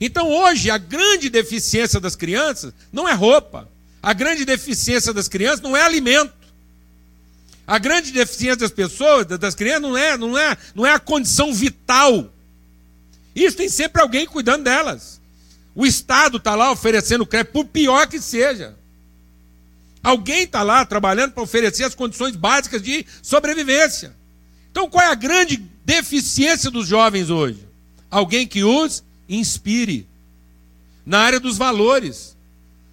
Então 0.00 0.30
hoje 0.30 0.70
a 0.70 0.78
grande 0.78 1.28
deficiência 1.28 2.00
das 2.00 2.16
crianças 2.16 2.72
não 2.92 3.08
é 3.08 3.12
roupa. 3.12 3.68
A 4.02 4.14
grande 4.14 4.44
deficiência 4.44 5.12
das 5.12 5.28
crianças 5.28 5.60
não 5.60 5.76
é 5.76 5.82
alimento. 5.82 6.32
A 7.70 7.78
grande 7.78 8.10
deficiência 8.10 8.56
das 8.56 8.72
pessoas, 8.72 9.24
das 9.26 9.54
crianças, 9.54 9.82
não 9.82 9.96
é, 9.96 10.16
não 10.16 10.36
é, 10.36 10.58
não 10.74 10.84
é 10.84 10.92
a 10.92 10.98
condição 10.98 11.54
vital. 11.54 12.28
Isso 13.32 13.56
tem 13.56 13.68
sempre 13.68 14.02
alguém 14.02 14.26
cuidando 14.26 14.64
delas. 14.64 15.20
O 15.72 15.86
Estado 15.86 16.38
está 16.38 16.56
lá 16.56 16.72
oferecendo 16.72 17.24
crédito, 17.24 17.52
por 17.52 17.64
pior 17.66 18.08
que 18.08 18.20
seja. 18.20 18.74
Alguém 20.02 20.42
está 20.42 20.64
lá 20.64 20.84
trabalhando 20.84 21.30
para 21.30 21.44
oferecer 21.44 21.84
as 21.84 21.94
condições 21.94 22.34
básicas 22.34 22.82
de 22.82 23.06
sobrevivência. 23.22 24.16
Então, 24.72 24.90
qual 24.90 25.04
é 25.04 25.12
a 25.12 25.14
grande 25.14 25.64
deficiência 25.84 26.72
dos 26.72 26.88
jovens 26.88 27.30
hoje? 27.30 27.68
Alguém 28.10 28.48
que 28.48 28.64
os 28.64 29.04
inspire. 29.28 30.08
Na 31.06 31.20
área 31.20 31.38
dos 31.38 31.56
valores, 31.56 32.36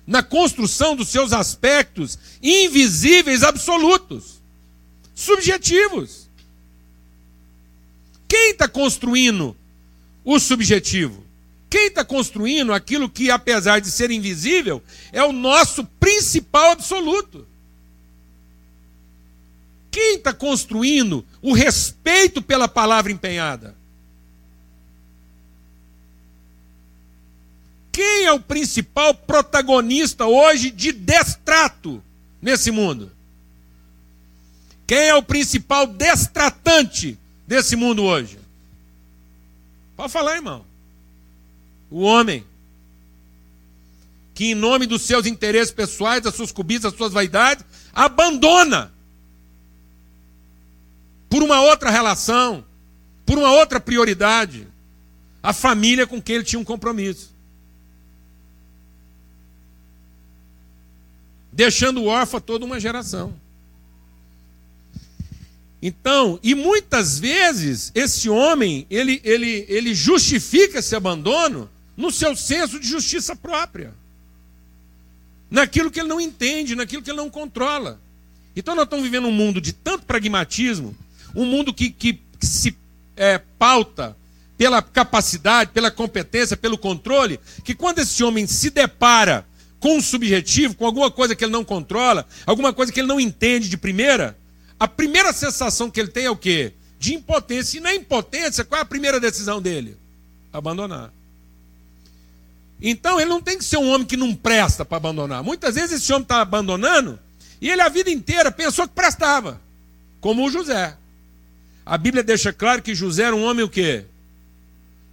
na 0.05 0.22
construção 0.22 0.96
dos 0.96 1.10
seus 1.10 1.34
aspectos 1.34 2.19
invisíveis 2.43 3.41
absolutos, 3.41 4.37
subjetivos. 5.17 6.29
Quem 8.27 8.51
está 8.51 8.67
construindo 8.67 9.57
o 10.24 10.39
subjetivo? 10.39 11.25
Quem 11.67 11.88
está 11.88 12.05
construindo 12.05 12.71
aquilo 12.71 13.09
que, 13.09 13.31
apesar 13.31 13.81
de 13.81 13.89
ser 13.89 14.12
invisível, 14.12 14.81
é 15.12 15.24
o 15.24 15.33
nosso 15.33 15.83
principal 16.00 16.69
absoluto? 16.71 17.47
Quem 19.89 20.17
está 20.17 20.31
construindo 20.31 21.25
o 21.41 21.51
respeito 21.51 22.39
pela 22.39 22.67
palavra 22.67 23.12
empenhada? 23.12 23.75
Quem 27.91 28.25
é 28.25 28.31
o 28.31 28.39
principal 28.39 29.15
protagonista 29.15 30.27
hoje 30.27 30.69
de 30.69 30.91
destrato 30.91 32.03
nesse 32.39 32.69
mundo? 32.69 33.16
Quem 34.88 35.10
é 35.10 35.15
o 35.15 35.22
principal 35.22 35.86
destratante 35.86 37.20
desse 37.46 37.75
mundo 37.75 38.03
hoje? 38.03 38.39
Pode 39.96 40.12
falar, 40.12 40.36
irmão. 40.36 40.65
O 41.91 42.01
homem. 42.01 42.46
Que, 44.34 44.51
em 44.51 44.56
nome 44.56 44.86
dos 44.86 45.01
seus 45.01 45.25
interesses 45.25 45.74
pessoais, 45.74 46.24
das 46.24 46.34
suas 46.34 46.51
cobiças, 46.51 46.91
das 46.91 46.96
suas 46.96 47.12
vaidades, 47.12 47.65
abandona 47.94 48.94
por 51.29 51.44
uma 51.44 51.60
outra 51.62 51.89
relação, 51.89 52.63
por 53.25 53.38
uma 53.38 53.51
outra 53.51 53.79
prioridade, 53.79 54.67
a 55.44 55.51
família 55.51 56.08
com 56.08 56.22
quem 56.22 56.36
ele 56.36 56.46
tinha 56.46 56.60
um 56.60 56.63
compromisso. 56.63 57.36
deixando 61.58 62.06
órfão 62.06 62.39
toda 62.39 62.63
uma 62.63 62.79
geração. 62.79 63.34
Então, 65.81 66.39
e 66.41 66.55
muitas 66.55 67.19
vezes 67.19 67.91
esse 67.93 68.29
homem, 68.29 68.88
ele, 68.89 69.22
ele, 69.24 69.65
ele 69.67 69.93
justifica 69.93 70.79
esse 70.79 70.96
abandono 70.96 71.69
no 71.96 72.12
seu 72.12 72.36
senso 72.36 72.79
de 72.79 72.88
justiça 72.88 73.36
própria. 73.36 73.93
Naquilo 75.50 75.91
que 75.91 76.00
ele 76.00 76.10
não 76.10 76.19
entende, 76.19 76.75
naquilo 76.75 77.01
que 77.01 77.10
ele 77.10 77.17
não 77.17 77.29
controla. 77.29 78.00
Então 78.55 78.75
nós 78.75 78.86
estamos 78.86 79.05
vivendo 79.05 79.27
um 79.27 79.31
mundo 79.31 79.62
de 79.62 79.72
tanto 79.72 80.05
pragmatismo, 80.05 80.96
um 81.36 81.46
mundo 81.46 81.74
que, 81.74 81.91
que, 81.91 82.13
que 82.39 82.46
se 82.46 82.75
é, 83.15 83.39
pauta 83.60 84.17
pela 84.57 84.81
capacidade, 84.81 85.72
pela 85.72 85.91
competência, 85.91 86.57
pelo 86.57 86.77
controle, 86.77 87.39
que 87.63 87.75
quando 87.75 88.00
esse 88.00 88.24
homem 88.24 88.48
se 88.48 88.72
depara 88.72 89.46
com 89.79 89.98
um 89.98 90.01
subjetivo, 90.01 90.74
com 90.74 90.86
alguma 90.86 91.12
coisa 91.12 91.36
que 91.36 91.46
ele 91.46 91.51
não 91.51 91.63
controla, 91.63 92.25
alguma 92.46 92.74
coisa 92.74 92.91
que 92.91 93.00
ele 93.00 93.07
não 93.07 93.19
entende 93.19 93.69
de 93.69 93.77
primeira, 93.77 94.36
a 94.79 94.88
primeira 94.88 95.34
sensação 95.34 95.89
que 95.89 96.00
ele 96.00 96.10
tem 96.10 96.25
é 96.25 96.29
o 96.29 96.36
quê? 96.36 96.74
De 97.00 97.13
impotência. 97.13 97.77
E 97.77 97.81
na 97.81 97.93
impotência, 97.93 98.63
qual 98.63 98.79
é 98.79 98.81
a 98.81 98.86
primeira 98.86 99.19
decisão 99.19 99.62
dele? 99.62 99.98
Abandonar. 100.53 101.12
Então 102.81 103.19
ele 103.19 103.29
não 103.29 103.41
tem 103.41 103.57
que 103.57 103.65
ser 103.65 103.77
um 103.77 103.89
homem 103.89 104.05
que 104.05 104.17
não 104.17 104.36
presta 104.36 104.86
para 104.86 104.98
abandonar. 104.98 105.43
Muitas 105.43 105.75
vezes 105.75 106.01
esse 106.01 106.13
homem 106.13 106.24
está 106.24 106.41
abandonando 106.41 107.19
e 107.60 107.69
ele 107.69 107.81
a 107.81 107.89
vida 107.89 108.10
inteira 108.10 108.51
pensou 108.51 108.88
que 108.88 108.93
prestava, 108.93 109.60
como 110.22 110.46
o 110.46 110.51
José. 110.51 110.96
A 111.86 111.98
Bíblia 111.98 112.24
deixa 112.24 112.53
claro 112.53 112.81
que 112.81 112.93
José 112.93 113.24
era 113.24 113.36
um 113.36 113.43
homem 113.43 113.63
o 113.63 113.69
quê? 113.69 114.05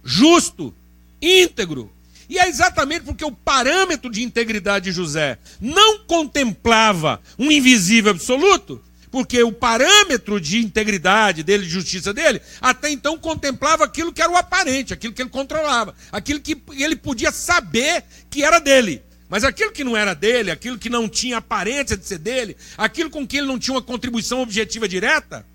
Justo, 0.03 0.73
íntegro, 1.19 1.91
e 2.29 2.37
é 2.37 2.47
exatamente 2.47 3.05
porque 3.05 3.23
o 3.23 3.31
parâmetro 3.31 4.11
de 4.11 4.23
integridade 4.23 4.85
de 4.85 4.91
José 4.91 5.37
não 5.59 5.99
contemplava 5.99 7.21
um 7.37 7.51
invisível 7.51 8.11
absoluto, 8.11 8.81
porque 9.15 9.41
o 9.41 9.49
parâmetro 9.53 10.41
de 10.41 10.57
integridade 10.57 11.41
dele, 11.41 11.63
de 11.63 11.69
justiça 11.69 12.13
dele, 12.13 12.41
até 12.59 12.89
então 12.89 13.17
contemplava 13.17 13.85
aquilo 13.85 14.11
que 14.11 14.21
era 14.21 14.29
o 14.29 14.35
aparente, 14.35 14.93
aquilo 14.93 15.13
que 15.13 15.21
ele 15.21 15.29
controlava, 15.29 15.95
aquilo 16.11 16.41
que 16.41 16.61
ele 16.71 16.97
podia 16.97 17.31
saber 17.31 18.03
que 18.29 18.43
era 18.43 18.59
dele. 18.59 19.01
Mas 19.29 19.45
aquilo 19.45 19.71
que 19.71 19.85
não 19.85 19.95
era 19.95 20.13
dele, 20.13 20.51
aquilo 20.51 20.77
que 20.77 20.89
não 20.89 21.07
tinha 21.07 21.37
aparência 21.37 21.95
de 21.95 22.05
ser 22.05 22.17
dele, 22.17 22.57
aquilo 22.77 23.09
com 23.09 23.25
que 23.25 23.37
ele 23.37 23.47
não 23.47 23.57
tinha 23.57 23.75
uma 23.75 23.81
contribuição 23.81 24.41
objetiva 24.41 24.85
direta, 24.85 25.45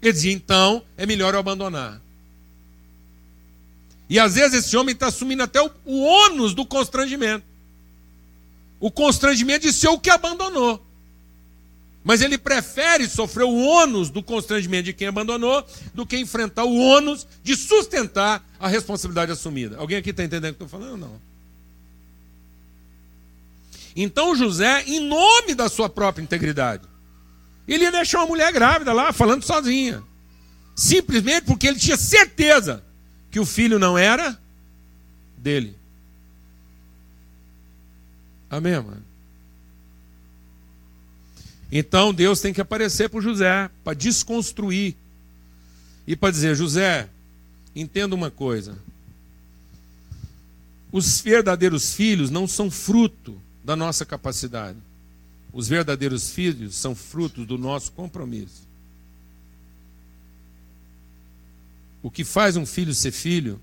ele 0.00 0.12
dizia: 0.12 0.32
então 0.32 0.84
é 0.96 1.04
melhor 1.04 1.34
eu 1.34 1.40
abandonar. 1.40 2.00
E 4.08 4.20
às 4.20 4.36
vezes 4.36 4.64
esse 4.64 4.76
homem 4.76 4.92
está 4.92 5.08
assumindo 5.08 5.42
até 5.42 5.60
o, 5.60 5.68
o 5.84 6.00
ônus 6.00 6.54
do 6.54 6.64
constrangimento. 6.64 7.44
O 8.78 8.88
constrangimento 8.88 9.66
de 9.66 9.72
ser 9.72 9.88
o 9.88 9.98
que 9.98 10.10
abandonou. 10.10 10.80
Mas 12.04 12.20
ele 12.20 12.36
prefere 12.36 13.08
sofrer 13.08 13.44
o 13.44 13.56
ônus 13.56 14.10
do 14.10 14.22
constrangimento 14.22 14.84
de 14.84 14.92
quem 14.92 15.06
abandonou 15.06 15.64
do 15.94 16.04
que 16.04 16.18
enfrentar 16.18 16.64
o 16.64 16.76
ônus 16.76 17.26
de 17.44 17.54
sustentar 17.54 18.44
a 18.58 18.66
responsabilidade 18.66 19.30
assumida. 19.30 19.76
Alguém 19.76 19.98
aqui 19.98 20.10
está 20.10 20.24
entendendo 20.24 20.52
o 20.52 20.56
que 20.56 20.62
eu 20.62 20.66
estou 20.66 20.80
falando? 20.80 20.98
Não. 20.98 21.20
Então 23.94 24.34
José, 24.34 24.82
em 24.86 25.06
nome 25.06 25.54
da 25.54 25.68
sua 25.68 25.88
própria 25.88 26.22
integridade, 26.22 26.82
ele 27.68 27.84
ia 27.84 27.92
deixar 27.92 28.18
uma 28.18 28.26
mulher 28.26 28.52
grávida 28.52 28.92
lá, 28.92 29.12
falando 29.12 29.44
sozinha. 29.44 30.02
Simplesmente 30.74 31.44
porque 31.44 31.68
ele 31.68 31.78
tinha 31.78 31.96
certeza 31.96 32.82
que 33.30 33.38
o 33.38 33.46
filho 33.46 33.78
não 33.78 33.96
era 33.96 34.38
dele. 35.36 35.76
Amém, 38.50 38.74
mano? 38.74 39.11
Então 41.74 42.12
Deus 42.12 42.38
tem 42.38 42.52
que 42.52 42.60
aparecer 42.60 43.08
para 43.08 43.22
José, 43.22 43.70
para 43.82 43.94
desconstruir 43.94 44.94
e 46.06 46.14
para 46.14 46.30
dizer: 46.30 46.54
José, 46.54 47.08
entenda 47.74 48.14
uma 48.14 48.30
coisa. 48.30 48.76
Os 50.92 51.22
verdadeiros 51.22 51.94
filhos 51.94 52.28
não 52.28 52.46
são 52.46 52.70
fruto 52.70 53.40
da 53.64 53.74
nossa 53.74 54.04
capacidade. 54.04 54.76
Os 55.50 55.66
verdadeiros 55.66 56.30
filhos 56.30 56.74
são 56.74 56.94
frutos 56.94 57.46
do 57.46 57.56
nosso 57.56 57.90
compromisso. 57.92 58.68
O 62.02 62.10
que 62.10 62.22
faz 62.24 62.54
um 62.54 62.66
filho 62.66 62.92
ser 62.92 63.12
filho, 63.12 63.58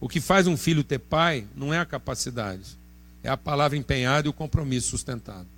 o 0.00 0.08
que 0.08 0.20
faz 0.20 0.46
um 0.46 0.56
filho 0.56 0.84
ter 0.84 1.00
pai, 1.00 1.44
não 1.56 1.74
é 1.74 1.80
a 1.80 1.86
capacidade, 1.86 2.78
é 3.24 3.28
a 3.28 3.36
palavra 3.36 3.76
empenhada 3.76 4.28
e 4.28 4.30
o 4.30 4.34
compromisso 4.34 4.90
sustentado. 4.90 5.48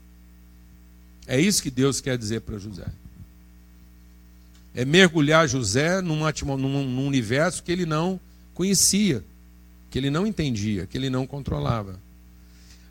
É 1.27 1.41
isso 1.41 1.63
que 1.63 1.71
Deus 1.71 2.01
quer 2.01 2.19
dizer 2.19 2.41
para 2.41 2.59
José. 2.59 2.87
É 4.75 4.85
mergulhar 4.85 5.49
José 5.49 6.01
num, 6.01 6.27
num, 6.57 7.07
universo 7.07 7.63
que 7.63 7.71
ele 7.71 7.85
não 7.85 8.19
conhecia, 8.55 9.23
que 9.91 9.99
ele 9.99 10.11
não 10.11 10.27
entendia, 10.27 10.87
que 10.87 10.97
ele 10.97 11.11
não 11.11 11.27
controlava. 11.27 11.99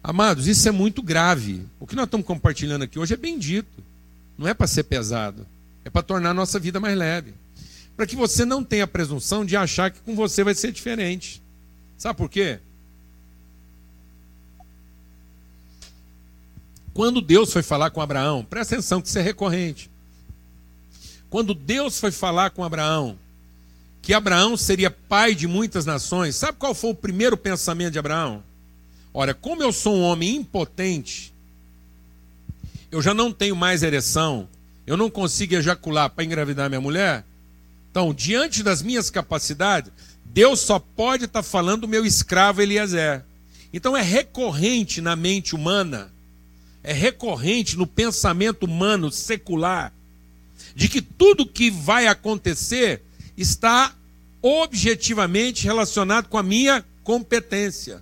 Amados, 0.03 0.47
isso 0.47 0.67
é 0.67 0.71
muito 0.71 1.01
grave. 1.01 1.65
O 1.79 1.87
que 1.87 1.95
nós 1.95 2.05
estamos 2.05 2.25
compartilhando 2.25 2.83
aqui 2.83 2.99
hoje 2.99 3.13
é 3.13 3.17
bendito. 3.17 3.83
Não 4.37 4.47
é 4.47 4.53
para 4.53 4.67
ser 4.67 4.83
pesado, 4.83 5.45
é 5.83 5.89
para 5.89 6.01
tornar 6.01 6.31
a 6.31 6.33
nossa 6.33 6.59
vida 6.59 6.79
mais 6.79 6.97
leve. 6.97 7.33
Para 7.95 8.07
que 8.07 8.15
você 8.15 8.45
não 8.45 8.63
tenha 8.63 8.85
a 8.85 8.87
presunção 8.87 9.45
de 9.45 9.55
achar 9.55 9.91
que 9.91 9.99
com 9.99 10.15
você 10.15 10.43
vai 10.43 10.55
ser 10.55 10.71
diferente. 10.71 11.41
Sabe 11.97 12.17
por 12.17 12.29
quê? 12.29 12.59
Quando 16.93 17.21
Deus 17.21 17.53
foi 17.53 17.63
falar 17.63 17.89
com 17.89 18.01
Abraão, 18.01 18.43
presta 18.43 18.75
atenção 18.75 19.01
que 19.01 19.07
isso 19.07 19.19
é 19.19 19.21
recorrente. 19.21 19.89
Quando 21.29 21.53
Deus 21.53 21.99
foi 21.99 22.11
falar 22.11 22.49
com 22.49 22.63
Abraão, 22.63 23.17
que 24.01 24.13
Abraão 24.13 24.57
seria 24.57 24.91
pai 24.91 25.33
de 25.33 25.47
muitas 25.47 25.85
nações, 25.85 26.35
sabe 26.35 26.57
qual 26.57 26.73
foi 26.73 26.89
o 26.89 26.95
primeiro 26.95 27.37
pensamento 27.37 27.93
de 27.93 27.99
Abraão? 27.99 28.43
Ora, 29.13 29.33
como 29.33 29.63
eu 29.63 29.71
sou 29.71 29.95
um 29.95 30.01
homem 30.01 30.35
impotente, 30.35 31.33
eu 32.91 33.01
já 33.01 33.13
não 33.13 33.31
tenho 33.31 33.55
mais 33.55 33.83
ereção, 33.83 34.49
eu 34.85 34.97
não 34.97 35.09
consigo 35.09 35.55
ejacular 35.55 36.09
para 36.09 36.23
engravidar 36.23 36.69
minha 36.69 36.81
mulher. 36.81 37.23
Então, 37.89 38.13
diante 38.13 38.63
das 38.63 38.81
minhas 38.81 39.09
capacidades, 39.09 39.91
Deus 40.25 40.61
só 40.61 40.79
pode 40.79 41.25
estar 41.25 41.43
tá 41.43 41.47
falando 41.47 41.81
do 41.81 41.87
meu 41.87 42.05
escravo 42.05 42.61
Eliezer. 42.61 43.23
Então 43.73 43.95
é 43.95 44.01
recorrente 44.01 45.01
na 45.01 45.15
mente 45.15 45.55
humana, 45.55 46.11
é 46.83 46.93
recorrente 46.93 47.77
no 47.77 47.85
pensamento 47.85 48.63
humano 48.63 49.11
secular, 49.11 49.93
de 50.75 50.87
que 50.87 51.01
tudo 51.01 51.45
que 51.45 51.69
vai 51.69 52.07
acontecer 52.07 53.01
está 53.37 53.93
objetivamente 54.41 55.65
relacionado 55.65 56.27
com 56.27 56.37
a 56.37 56.43
minha 56.43 56.83
competência 57.03 58.01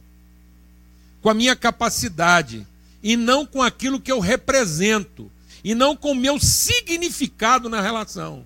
com 1.21 1.29
a 1.29 1.33
minha 1.33 1.55
capacidade, 1.55 2.65
e 3.01 3.15
não 3.15 3.45
com 3.45 3.61
aquilo 3.61 3.99
que 3.99 4.11
eu 4.11 4.19
represento, 4.19 5.31
e 5.63 5.73
não 5.75 5.95
com 5.95 6.11
o 6.11 6.15
meu 6.15 6.39
significado 6.39 7.69
na 7.69 7.81
relação. 7.81 8.45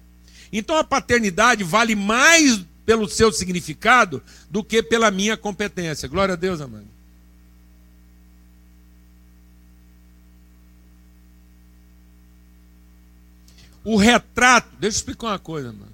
Então 0.51 0.77
a 0.77 0.83
paternidade 0.83 1.63
vale 1.63 1.95
mais 1.95 2.61
pelo 2.85 3.07
seu 3.07 3.31
significado 3.31 4.21
do 4.49 4.63
que 4.63 4.83
pela 4.83 5.09
minha 5.09 5.37
competência. 5.37 6.07
Glória 6.07 6.33
a 6.33 6.37
Deus, 6.37 6.61
amado. 6.61 6.92
O 13.83 13.97
retrato, 13.97 14.69
deixa 14.79 14.97
eu 14.97 14.99
explicar 14.99 15.27
uma 15.27 15.39
coisa, 15.39 15.71
mano. 15.71 15.91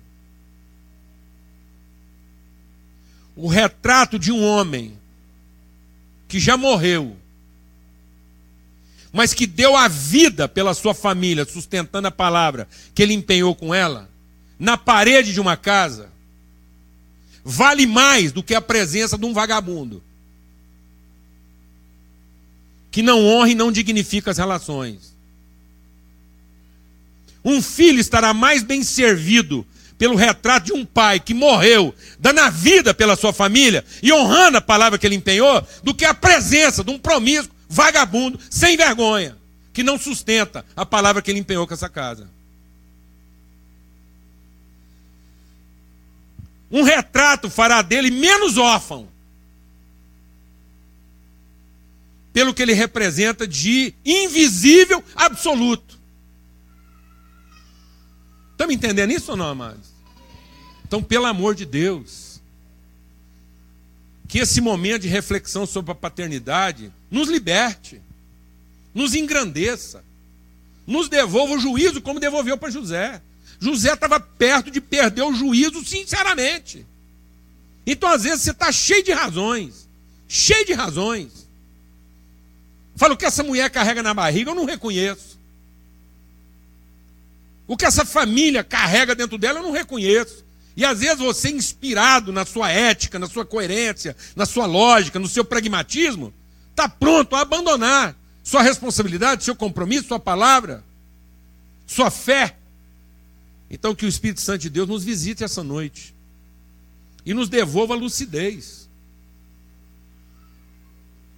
O 3.36 3.48
retrato 3.48 4.20
de 4.20 4.32
um 4.32 4.44
homem 4.44 4.98
que 6.28 6.40
já 6.40 6.56
morreu, 6.56 7.16
mas 9.12 9.34
que 9.34 9.48
deu 9.48 9.76
a 9.76 9.88
vida 9.88 10.48
pela 10.48 10.74
sua 10.74 10.94
família, 10.94 11.46
sustentando 11.46 12.08
a 12.08 12.12
palavra 12.12 12.68
que 12.94 13.02
ele 13.02 13.14
empenhou 13.14 13.56
com 13.56 13.74
ela, 13.74 14.10
na 14.60 14.78
parede 14.78 15.34
de 15.34 15.40
uma 15.40 15.58
casa, 15.58 16.10
vale 17.44 17.88
mais 17.88 18.32
do 18.32 18.44
que 18.44 18.54
a 18.54 18.62
presença 18.62 19.18
de 19.18 19.26
um 19.26 19.34
vagabundo 19.34 20.04
que 22.92 23.02
não 23.02 23.26
honra 23.26 23.50
e 23.50 23.56
não 23.56 23.72
dignifica 23.72 24.32
as 24.32 24.38
relações. 24.38 25.16
Um 27.44 27.62
filho 27.62 28.00
estará 28.00 28.34
mais 28.34 28.64
bem 28.64 28.84
servido 28.84 29.66
pelo 29.98 30.16
retrato 30.16 30.68
de 30.68 30.74
um 30.74 30.86
pai 30.86 31.20
que 31.20 31.34
morreu, 31.34 31.94
dando 32.18 32.40
a 32.40 32.50
vida 32.50 32.94
pela 32.94 33.18
sua 33.18 33.34
família 33.34 33.84
e 34.02 34.14
honrando 34.14 34.58
a 34.58 34.62
palavra 34.62 34.98
que 34.98 35.06
ele 35.06 35.16
empenhou, 35.16 35.62
do 35.84 35.94
que 35.94 36.06
a 36.06 36.14
presença 36.14 36.84
de 36.84 36.90
um 36.90 36.98
promíscuo, 36.98 37.54
vagabundo, 37.68 38.40
sem 38.50 38.78
vergonha, 38.78 39.38
que 39.74 39.84
não 39.84 40.00
sustenta 40.00 40.66
a 40.74 40.86
palavra 40.86 41.22
que 41.22 41.30
ele 41.30 41.40
empenhou 41.40 41.68
com 41.68 41.74
essa 41.74 41.90
casa. 41.90 42.30
Um 46.72 46.84
retrato 46.84 47.50
fará 47.50 47.82
dele 47.82 48.10
menos 48.10 48.58
órfão, 48.58 49.08
pelo 52.32 52.54
que 52.54 52.62
ele 52.62 52.74
representa 52.74 53.46
de 53.46 53.94
invisível 54.06 55.04
absoluto. 55.14 55.99
Estamos 58.60 58.76
entendendo 58.76 59.12
isso 59.12 59.32
ou 59.32 59.38
não, 59.38 59.46
amados? 59.46 59.88
Então, 60.86 61.02
pelo 61.02 61.26
amor 61.26 61.56
de 61.56 61.66
Deus, 61.66 62.42
que 64.28 64.40
esse 64.40 64.60
momento 64.60 65.04
de 65.04 65.08
reflexão 65.08 65.66
sobre 65.66 65.94
a 65.94 65.96
paternidade 65.96 66.92
nos 67.10 67.30
liberte, 67.30 68.02
nos 68.94 69.16
engrandeça, 69.16 70.04
nos 70.86 71.08
devolva 71.08 71.54
o 71.54 71.60
juízo 71.60 72.02
como 72.02 72.20
devolveu 72.20 72.58
para 72.58 72.70
José. 72.70 73.22
José 73.62 73.94
estava 73.94 74.20
perto 74.20 74.70
de 74.70 74.82
perder 74.82 75.22
o 75.22 75.34
juízo, 75.34 75.82
sinceramente. 75.86 76.86
Então, 77.88 78.10
às 78.10 78.24
vezes, 78.24 78.42
você 78.42 78.52
está 78.52 78.74
cheio 78.74 79.06
de 79.06 79.14
razões, 79.14 79.88
cheio 80.28 80.66
de 80.66 80.74
razões. 80.74 81.48
Fala 82.98 83.14
o 83.14 83.18
que 83.18 83.26
essa 83.26 83.42
mulher 83.42 83.70
carrega 83.70 84.04
na 84.04 84.14
barriga, 84.14 84.52
eu 84.52 84.56
não 84.56 84.66
reconheço. 84.66 85.39
O 87.70 87.78
que 87.78 87.86
essa 87.86 88.04
família 88.04 88.64
carrega 88.64 89.14
dentro 89.14 89.38
dela, 89.38 89.60
eu 89.60 89.64
não 89.64 89.70
reconheço. 89.72 90.44
E 90.76 90.84
às 90.84 91.02
vezes 91.02 91.20
você, 91.20 91.52
inspirado 91.52 92.34
na 92.34 92.44
sua 92.44 92.72
ética, 92.72 93.20
na 93.20 93.28
sua 93.28 93.46
coerência, 93.46 94.18
na 94.36 94.48
sua 94.48 94.66
lógica, 94.66 95.20
no 95.20 95.28
seu 95.28 95.46
pragmatismo, 95.46 96.34
está 96.72 96.90
pronto 96.90 97.36
a 97.36 97.42
abandonar 97.42 98.16
sua 98.44 98.64
responsabilidade, 98.64 99.44
seu 99.44 99.56
compromisso, 99.56 100.08
sua 100.08 100.20
palavra, 100.20 100.84
sua 101.86 102.10
fé. 102.10 102.56
Então, 103.70 103.94
que 103.94 104.04
o 104.04 104.10
Espírito 104.10 104.42
Santo 104.42 104.62
de 104.62 104.70
Deus 104.72 104.90
nos 104.90 105.04
visite 105.04 105.44
essa 105.44 105.62
noite 105.62 106.16
e 107.24 107.36
nos 107.36 107.50
devolva 107.50 107.94
a 107.94 107.98
lucidez. 107.98 108.90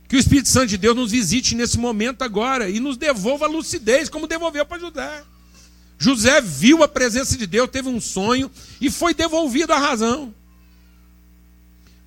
Que 0.08 0.15
o 0.15 0.20
Espírito 0.20 0.48
Santo 0.48 0.67
de 0.67 0.78
Deus 0.78 0.96
nos 0.96 1.12
visite 1.12 1.56
nesse 1.56 1.78
momento 1.78 2.22
agora 2.22 2.70
e 2.70 2.80
nos 2.80 2.96
devolva 2.96 3.48
a 3.48 3.50
lucidez, 3.50 4.08
como 4.08 4.28
devolveu 4.28 4.65
para 4.65 4.80
José. 4.80 5.26
José 6.02 6.42
viu 6.42 6.82
a 6.82 6.88
presença 6.88 7.38
de 7.38 7.46
Deus, 7.46 7.70
teve 7.70 7.88
um 7.88 8.02
sonho 8.02 8.50
e 8.82 8.90
foi 8.90 9.14
devolvido 9.14 9.72
a 9.72 9.78
razão. 9.78 10.34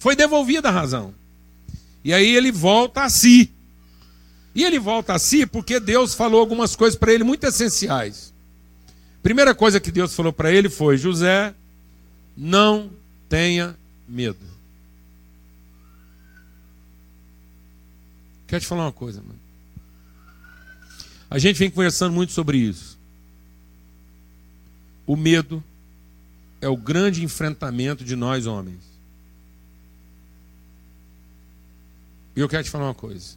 Foi 0.00 0.16
devolvida 0.16 0.68
a 0.68 0.72
razão. 0.72 1.14
E 2.02 2.12
aí 2.12 2.34
ele 2.34 2.50
volta 2.50 3.04
a 3.04 3.08
si. 3.08 3.52
E 4.52 4.64
ele 4.64 4.80
volta 4.80 5.14
a 5.14 5.18
si 5.20 5.46
porque 5.46 5.78
Deus 5.78 6.12
falou 6.12 6.40
algumas 6.40 6.74
coisas 6.74 6.98
para 6.98 7.12
ele 7.12 7.22
muito 7.22 7.44
essenciais. 7.44 8.34
Primeira 9.22 9.54
coisa 9.54 9.78
que 9.78 9.92
Deus 9.92 10.12
falou 10.12 10.32
para 10.32 10.50
ele 10.50 10.68
foi: 10.68 10.98
José, 10.98 11.54
não 12.36 12.90
tenha 13.28 13.76
medo. 14.08 14.44
Quero 18.48 18.60
te 18.60 18.66
falar 18.66 18.86
uma 18.86 18.92
coisa, 18.92 19.20
mano. 19.20 19.38
A 21.30 21.38
gente 21.38 21.60
vem 21.60 21.70
conversando 21.70 22.12
muito 22.12 22.32
sobre 22.32 22.58
isso. 22.58 22.93
O 25.06 25.16
medo 25.16 25.62
é 26.60 26.68
o 26.68 26.76
grande 26.76 27.22
enfrentamento 27.22 28.04
de 28.04 28.16
nós 28.16 28.46
homens. 28.46 28.80
E 32.36 32.40
eu 32.40 32.48
quero 32.48 32.64
te 32.64 32.70
falar 32.70 32.86
uma 32.86 32.94
coisa. 32.94 33.36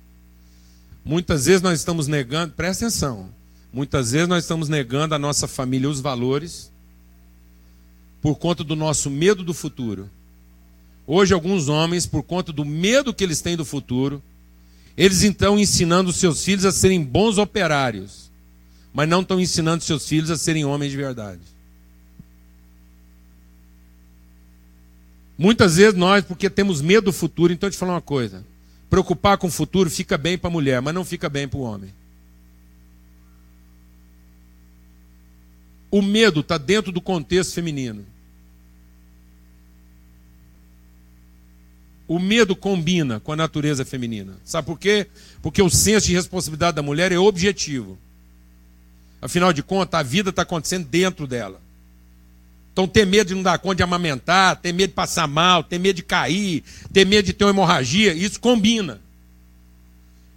Muitas 1.04 1.46
vezes 1.46 1.62
nós 1.62 1.80
estamos 1.80 2.08
negando, 2.08 2.54
presta 2.54 2.86
atenção. 2.86 3.30
Muitas 3.72 4.12
vezes 4.12 4.28
nós 4.28 4.44
estamos 4.44 4.70
negando 4.70 5.14
à 5.14 5.20
nossa 5.20 5.48
família 5.48 5.90
os 5.90 6.00
valores 6.00 6.72
por 8.22 8.36
conta 8.36 8.64
do 8.64 8.76
nosso 8.76 9.10
medo 9.10 9.44
do 9.44 9.54
futuro. 9.54 10.10
Hoje, 11.06 11.34
alguns 11.34 11.70
homens, 11.70 12.06
por 12.06 12.24
conta 12.24 12.52
do 12.52 12.66
medo 12.66 13.14
que 13.14 13.24
eles 13.24 13.40
têm 13.40 13.56
do 13.56 13.64
futuro, 13.64 14.22
eles 14.98 15.22
estão 15.22 15.60
ensinando 15.60 16.12
seus 16.12 16.44
filhos 16.44 16.66
a 16.66 16.72
serem 16.72 17.04
bons 17.04 17.38
operários, 17.38 18.32
mas 18.92 19.08
não 19.08 19.22
estão 19.22 19.40
ensinando 19.40 19.84
seus 19.84 20.08
filhos 20.08 20.32
a 20.32 20.38
serem 20.38 20.66
homens 20.66 20.92
de 20.92 20.98
verdade. 20.98 21.42
Muitas 25.38 25.76
vezes 25.78 25.94
nós, 25.94 26.26
porque 26.26 26.50
temos 26.50 26.82
medo 26.82 27.06
do 27.06 27.14
futuro, 27.14 27.54
então 27.54 27.68
eu 27.68 27.72
te 27.72 27.78
falar 27.78 27.94
uma 27.94 28.02
coisa: 28.02 28.44
preocupar 28.90 29.38
com 29.38 29.48
o 29.48 29.52
futuro 29.52 29.90
fica 29.90 30.18
bem 30.18 30.38
para 30.38 30.50
a 30.50 30.54
mulher, 30.54 30.82
mas 30.82 30.94
não 30.94 31.06
fica 31.06 31.30
bem 31.30 31.48
para 31.48 31.60
o 31.60 31.62
homem. 31.62 31.94
O 35.90 36.02
medo 36.02 36.42
está 36.42 36.58
dentro 36.58 36.92
do 36.92 37.00
contexto 37.00 37.54
feminino. 37.54 38.06
o 42.08 42.20
medo 42.20 42.56
combina 42.56 43.20
com 43.20 43.34
a 43.34 43.36
natureza 43.36 43.84
feminina. 43.84 44.38
Sabe 44.46 44.66
por 44.66 44.80
quê? 44.80 45.08
Porque 45.42 45.62
o 45.62 45.70
senso 45.70 46.08
de 46.08 46.14
responsabilidade 46.14 46.76
da 46.76 46.82
mulher 46.82 47.12
é 47.12 47.18
objetivo. 47.20 47.98
Afinal 49.22 49.52
de 49.52 49.62
contas, 49.62 50.00
a 50.00 50.04
vida 50.04 50.30
está 50.30 50.44
acontecendo 50.44 50.88
dentro 50.88 51.28
dela. 51.28 51.60
Então, 52.78 52.88
ter 52.88 53.08
medo 53.08 53.30
de 53.30 53.34
não 53.34 53.42
dar 53.42 53.58
conta 53.58 53.78
de 53.78 53.82
amamentar, 53.82 54.56
ter 54.58 54.72
medo 54.72 54.90
de 54.90 54.94
passar 54.94 55.26
mal, 55.28 55.64
ter 55.64 55.80
medo 55.80 55.96
de 55.96 56.04
cair, 56.04 56.64
ter 56.94 57.08
medo 57.08 57.26
de 57.26 57.34
ter 57.34 57.44
uma 57.44 57.50
hemorragia, 57.50 58.14
isso 58.14 58.40
combina. 58.40 59.02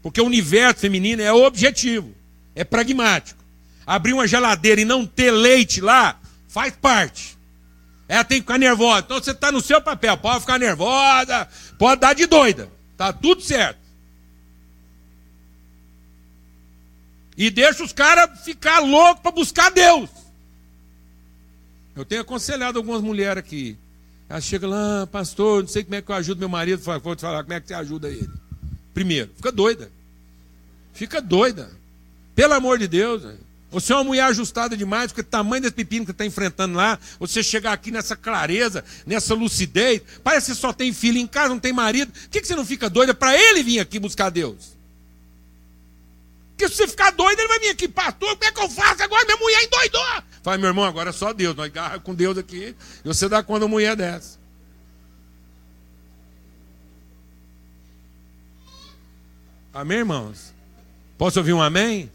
Porque 0.03 0.23
o 0.23 0.25
universo 0.25 0.81
feminino 0.81 1.21
é 1.21 1.31
objetivo, 1.31 2.15
é 2.55 2.65
pragmático. 2.65 3.45
Abrir 3.87 4.15
uma 4.15 4.27
geladeira 4.27 4.81
e 4.81 4.87
não 4.87 5.05
ter 5.05 5.31
leite 5.31 5.83
lá 5.83 6.19
faz 6.49 6.73
parte. 6.73 7.37
Ela 8.09 8.25
tem 8.25 8.39
que 8.39 8.45
ficar 8.45 8.57
nervosa. 8.57 9.03
Então 9.05 9.23
você 9.23 9.33
está 9.33 9.53
no 9.53 9.61
seu 9.61 9.83
papel, 9.83 10.17
pode 10.17 10.41
ficar 10.41 10.59
nervosa, 10.59 11.47
pode 11.79 12.01
dar 12.01 12.15
de 12.15 12.25
doida. 12.25 12.71
Tá 12.97 13.13
tudo 13.13 13.43
certo. 13.43 13.79
E 17.37 17.51
deixa 17.51 17.85
os 17.85 17.93
caras 17.93 18.43
ficar 18.43 18.79
loucos 18.79 19.21
para 19.21 19.31
buscar 19.31 19.71
Deus. 19.71 20.20
Eu 22.01 22.05
tenho 22.07 22.23
aconselhado 22.23 22.79
algumas 22.79 23.03
mulheres 23.03 23.39
aqui. 23.39 23.77
Elas 24.27 24.45
chegam 24.45 24.71
lá, 24.71 25.03
ah, 25.03 25.07
pastor, 25.07 25.63
não 25.63 25.69
sei 25.69 25.85
como 25.85 25.97
é 25.97 26.01
que 26.01 26.11
eu 26.11 26.15
ajudo 26.15 26.39
meu 26.39 26.49
marido. 26.49 26.81
Vou 27.03 27.15
te 27.15 27.21
falar 27.21 27.43
como 27.43 27.53
é 27.53 27.61
que 27.61 27.69
você 27.69 27.75
ajuda 27.75 28.09
ele. 28.09 28.31
Primeiro, 28.95 29.31
fica 29.37 29.53
doida. 29.53 29.91
Fica 30.95 31.21
doida. 31.21 31.71
Pelo 32.35 32.55
amor 32.55 32.79
de 32.79 32.89
Deus. 32.89 33.23
Véio. 33.23 33.39
Você 33.71 33.93
é 33.93 33.97
uma 33.97 34.05
mulher 34.05 34.23
ajustada 34.25 34.77
demais, 34.79 35.13
porque 35.13 35.21
o 35.21 35.25
tamanho 35.25 35.61
desse 35.63 35.75
pepino 35.75 36.07
que 36.07 36.11
está 36.11 36.25
enfrentando 36.25 36.75
lá, 36.75 36.99
você 37.19 37.43
chegar 37.43 37.75
aqui 37.75 37.91
nessa 37.91 38.17
clareza, 38.17 38.83
nessa 39.05 39.35
lucidez, 39.35 40.01
parece 40.25 40.47
que 40.47 40.55
você 40.55 40.61
só 40.61 40.73
tem 40.73 40.95
filho 40.95 41.19
em 41.19 41.27
casa, 41.27 41.51
não 41.51 41.61
tem 41.61 41.73
marido. 41.73 42.11
Por 42.13 42.31
que, 42.31 42.41
que 42.41 42.47
você 42.47 42.57
não 42.57 42.65
fica 42.65 42.89
doida 42.89 43.13
para 43.13 43.37
ele 43.37 43.63
vir 43.63 43.79
aqui 43.79 43.99
buscar 43.99 44.31
Deus? 44.31 44.75
Porque 46.57 46.67
se 46.67 46.77
você 46.77 46.89
ficar 46.89 47.11
doido, 47.11 47.39
ele 47.39 47.49
vai 47.49 47.59
vir 47.61 47.69
aqui, 47.69 47.87
pastor, 47.89 48.31
como 48.31 48.45
é 48.45 48.51
que 48.51 48.61
eu 48.61 48.71
faço 48.71 49.03
agora? 49.03 49.25
Minha 49.27 49.37
mulher 49.37 49.65
endoidou. 49.65 50.30
Fala, 50.43 50.59
meu 50.59 50.69
irmão, 50.69 50.85
agora 50.85 51.11
é 51.11 51.13
só 51.13 51.33
Deus, 51.33 51.55
nós 51.55 51.67
agarra 51.67 51.99
com 51.99 52.15
Deus 52.15 52.39
aqui, 52.39 52.75
e 53.05 53.09
você 53.09 53.29
dá 53.29 53.43
de 53.43 53.51
uma 53.51 53.69
mulher 53.69 53.95
dessa. 53.95 54.39
Amém, 59.73 59.99
irmãos? 59.99 60.55
Posso 61.19 61.39
ouvir 61.39 61.53
um 61.53 61.63
amém? 61.63 62.11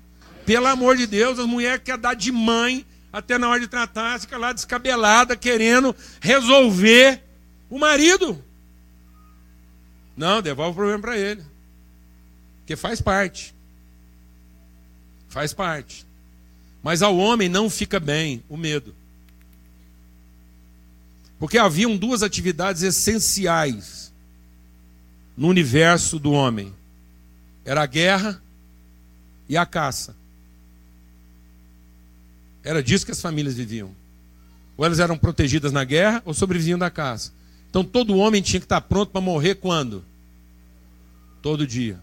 Pelo 0.45 0.67
amor 0.67 0.97
de 0.97 1.07
Deus, 1.07 1.39
as 1.39 1.45
mulheres 1.45 1.81
querem 1.83 2.01
dar 2.01 2.15
de 2.15 2.31
mãe 2.31 2.85
até 3.13 3.37
na 3.37 3.47
hora 3.47 3.59
de 3.59 3.67
tratar, 3.67 4.19
fica 4.19 4.37
lá 4.37 4.51
descabelada, 4.51 5.37
querendo 5.37 5.95
resolver 6.19 7.23
o 7.69 7.79
marido. 7.79 8.43
Não, 10.17 10.41
devolve 10.41 10.71
o 10.71 10.75
problema 10.75 11.01
para 11.01 11.17
ele. 11.17 11.43
Porque 12.59 12.75
faz 12.75 12.99
parte. 13.01 13.55
Faz 15.29 15.53
parte. 15.53 16.05
Mas 16.85 17.01
ao 17.01 17.17
homem 17.17 17.49
não 17.49 17.67
fica 17.67 17.99
bem 17.99 18.43
o 18.47 18.55
medo. 18.55 18.93
Porque 21.39 21.57
haviam 21.57 21.97
duas 21.97 22.21
atividades 22.21 22.83
essenciais 22.83 24.13
no 25.35 25.47
universo 25.47 26.19
do 26.19 26.31
homem: 26.31 26.71
era 27.65 27.81
a 27.81 27.87
guerra 27.87 28.39
e 29.49 29.57
a 29.57 29.65
caça. 29.65 30.15
Era 32.63 32.83
disso 32.83 33.03
que 33.03 33.11
as 33.11 33.21
famílias 33.21 33.55
viviam. 33.55 33.89
Ou 34.77 34.85
elas 34.85 34.99
eram 34.99 35.17
protegidas 35.17 35.71
na 35.71 35.83
guerra 35.83 36.21
ou 36.23 36.35
sobreviviam 36.35 36.77
da 36.77 36.91
caça. 36.91 37.33
Então 37.67 37.83
todo 37.83 38.15
homem 38.15 38.43
tinha 38.43 38.59
que 38.59 38.65
estar 38.67 38.81
pronto 38.81 39.09
para 39.09 39.21
morrer 39.21 39.55
quando? 39.55 40.05
Todo 41.41 41.65
dia. 41.65 41.99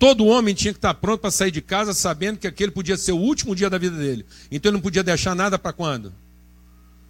Todo 0.00 0.24
homem 0.24 0.54
tinha 0.54 0.72
que 0.72 0.78
estar 0.78 0.94
pronto 0.94 1.20
para 1.20 1.30
sair 1.30 1.50
de 1.50 1.60
casa 1.60 1.92
sabendo 1.92 2.38
que 2.38 2.46
aquele 2.46 2.72
podia 2.72 2.96
ser 2.96 3.12
o 3.12 3.18
último 3.18 3.54
dia 3.54 3.68
da 3.68 3.76
vida 3.76 3.98
dele. 3.98 4.24
Então 4.50 4.70
ele 4.70 4.78
não 4.78 4.82
podia 4.82 5.02
deixar 5.02 5.34
nada 5.34 5.58
para 5.58 5.74
quando? 5.74 6.10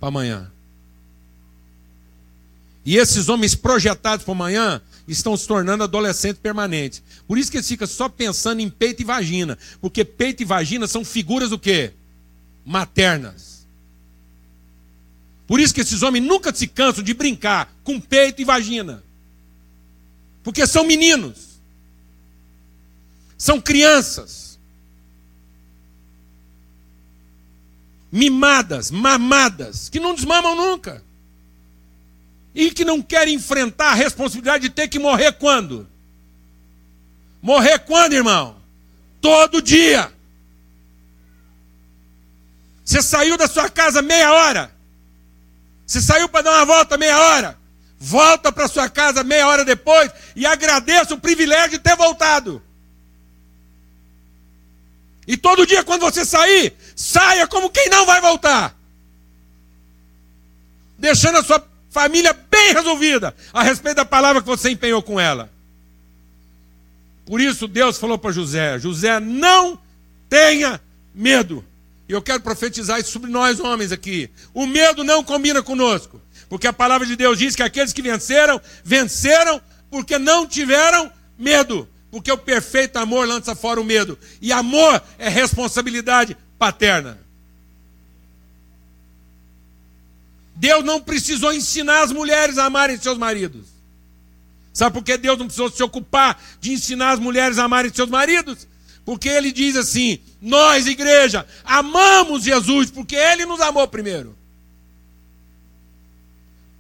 Para 0.01 0.09
amanhã. 0.09 0.51
E 2.85 2.97
esses 2.97 3.29
homens 3.29 3.55
projetados 3.55 4.25
para 4.25 4.35
amanhã 4.35 4.83
estão 5.07 5.37
se 5.37 5.47
tornando 5.47 5.85
adolescentes 5.85 6.43
permanentes. 6.43 7.01
Por 7.29 7.39
isso 7.39 7.49
que 7.49 7.59
eles 7.59 7.69
ficam 7.69 7.87
só 7.87 8.09
pensando 8.09 8.59
em 8.59 8.69
peito 8.69 9.03
e 9.03 9.05
vagina. 9.05 9.57
Porque 9.81 10.05
peito 10.05 10.43
e 10.43 10.45
vagina 10.45 10.89
são 10.89 11.05
figuras 11.05 11.53
o 11.53 11.59
quê? 11.61 11.93
Maternas. 12.67 13.65
Por 15.47 15.61
isso 15.61 15.73
que 15.73 15.81
esses 15.81 16.03
homens 16.03 16.27
nunca 16.27 16.53
se 16.53 16.67
cansam 16.67 17.05
de 17.05 17.15
brincar 17.15 17.73
com 17.85 18.01
peito 18.01 18.43
e 18.43 18.45
vagina. 18.45 19.01
Porque 20.43 20.67
são 20.67 20.83
meninos. 20.83 21.50
São 23.41 23.59
crianças. 23.59 24.59
Mimadas, 28.13 28.91
mamadas, 28.91 29.89
que 29.89 29.99
não 29.99 30.15
desmamam 30.15 30.55
nunca 30.55 31.03
e 32.55 32.71
que 32.71 32.85
não 32.85 33.01
quer 33.01 33.29
enfrentar 33.29 33.93
a 33.93 33.95
responsabilidade 33.95 34.69
de 34.69 34.75
ter 34.75 34.89
que 34.89 34.99
morrer 34.99 35.33
quando? 35.33 35.89
Morrer 37.41 37.79
quando, 37.79 38.13
irmão? 38.13 38.57
Todo 39.23 39.63
dia. 39.63 40.13
Você 42.85 43.01
saiu 43.01 43.39
da 43.39 43.49
sua 43.49 43.71
casa 43.71 44.03
meia 44.03 44.35
hora. 44.35 44.71
Você 45.87 46.03
saiu 46.03 46.29
para 46.29 46.43
dar 46.43 46.59
uma 46.59 46.67
volta 46.67 46.99
meia 46.99 47.19
hora. 47.19 47.59
Volta 47.99 48.53
para 48.53 48.69
sua 48.69 48.91
casa 48.91 49.25
meia 49.25 49.49
hora 49.49 49.65
depois 49.65 50.13
e 50.37 50.45
agradeça 50.45 51.15
o 51.15 51.21
privilégio 51.21 51.71
de 51.71 51.79
ter 51.79 51.97
voltado. 51.97 52.63
E 55.31 55.37
todo 55.37 55.65
dia, 55.65 55.85
quando 55.85 56.01
você 56.01 56.25
sair, 56.25 56.75
saia 56.97 57.47
como 57.47 57.71
quem 57.71 57.89
não 57.89 58.05
vai 58.05 58.21
voltar. 58.21 58.77
Deixando 60.99 61.39
a 61.39 61.45
sua 61.45 61.65
família 61.89 62.33
bem 62.33 62.73
resolvida 62.73 63.33
a 63.53 63.63
respeito 63.63 63.99
da 63.99 64.05
palavra 64.05 64.43
que 64.43 64.49
você 64.49 64.71
empenhou 64.71 65.01
com 65.01 65.21
ela. 65.21 65.49
Por 67.25 67.41
isso 67.41 67.69
Deus 67.69 67.97
falou 67.97 68.19
para 68.19 68.33
José: 68.33 68.77
José, 68.81 69.21
não 69.21 69.79
tenha 70.29 70.81
medo. 71.15 71.65
E 72.09 72.13
eu 72.13 72.21
quero 72.21 72.41
profetizar 72.41 72.99
isso 72.99 73.13
sobre 73.13 73.31
nós 73.31 73.61
homens 73.61 73.93
aqui. 73.93 74.29
O 74.53 74.67
medo 74.67 75.05
não 75.05 75.23
combina 75.23 75.63
conosco, 75.63 76.21
porque 76.49 76.67
a 76.67 76.73
palavra 76.73 77.07
de 77.07 77.15
Deus 77.15 77.39
diz 77.39 77.55
que 77.55 77.63
aqueles 77.63 77.93
que 77.93 78.03
venceram, 78.03 78.61
venceram 78.83 79.63
porque 79.93 80.19
não 80.19 80.45
tiveram 80.45 81.09
medo. 81.39 81.89
Porque 82.11 82.31
o 82.31 82.39
perfeito 82.39 82.97
amor 82.99 83.27
lança 83.27 83.55
fora 83.55 83.81
o 83.81 83.85
medo. 83.85 84.19
E 84.41 84.53
amor 84.53 85.03
é 85.19 85.29
responsabilidade 85.29 86.37
paterna. 86.59 87.19
Deus 90.57 90.85
não 90.85 91.01
precisou 91.01 91.53
ensinar 91.53 92.03
as 92.03 92.13
mulheres 92.13 92.59
a 92.59 92.67
amarem 92.67 92.99
seus 92.99 93.17
maridos. 93.17 93.67
Sabe 94.73 94.95
por 94.95 95.03
que 95.03 95.17
Deus 95.17 95.39
não 95.39 95.47
precisou 95.47 95.71
se 95.71 95.83
ocupar 95.83 96.41
de 96.61 96.73
ensinar 96.73 97.13
as 97.13 97.19
mulheres 97.19 97.59
a 97.59 97.65
amarem 97.65 97.93
seus 97.93 98.11
maridos? 98.11 98.67
Porque 99.05 99.29
ele 99.29 99.53
diz 99.53 99.75
assim: 99.77 100.21
nós, 100.41 100.87
igreja, 100.87 101.47
amamos 101.65 102.45
Jesus, 102.45 102.91
porque 102.91 103.17
ele 103.17 103.47
nos 103.47 103.61
amou 103.61 103.89
primeiro. 103.89 104.37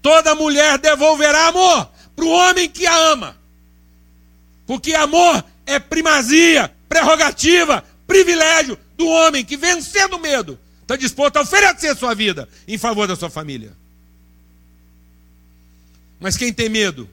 Toda 0.02 0.34
mulher 0.34 0.78
devolverá 0.78 1.48
amor 1.48 1.90
para 2.14 2.24
o 2.24 2.28
homem 2.28 2.68
que 2.68 2.86
a 2.86 2.96
ama. 3.12 3.39
Porque 4.70 4.94
amor 4.94 5.44
é 5.66 5.80
primazia, 5.80 6.72
prerrogativa, 6.88 7.84
privilégio 8.06 8.78
do 8.96 9.04
homem 9.04 9.44
que, 9.44 9.56
vencendo 9.56 10.14
o 10.14 10.20
medo, 10.20 10.56
está 10.82 10.94
disposto 10.94 11.38
a 11.38 11.40
oferecer 11.40 11.96
sua 11.96 12.14
vida 12.14 12.48
em 12.68 12.78
favor 12.78 13.08
da 13.08 13.16
sua 13.16 13.28
família. 13.28 13.72
Mas 16.20 16.36
quem 16.36 16.52
tem 16.52 16.68
medo 16.68 17.10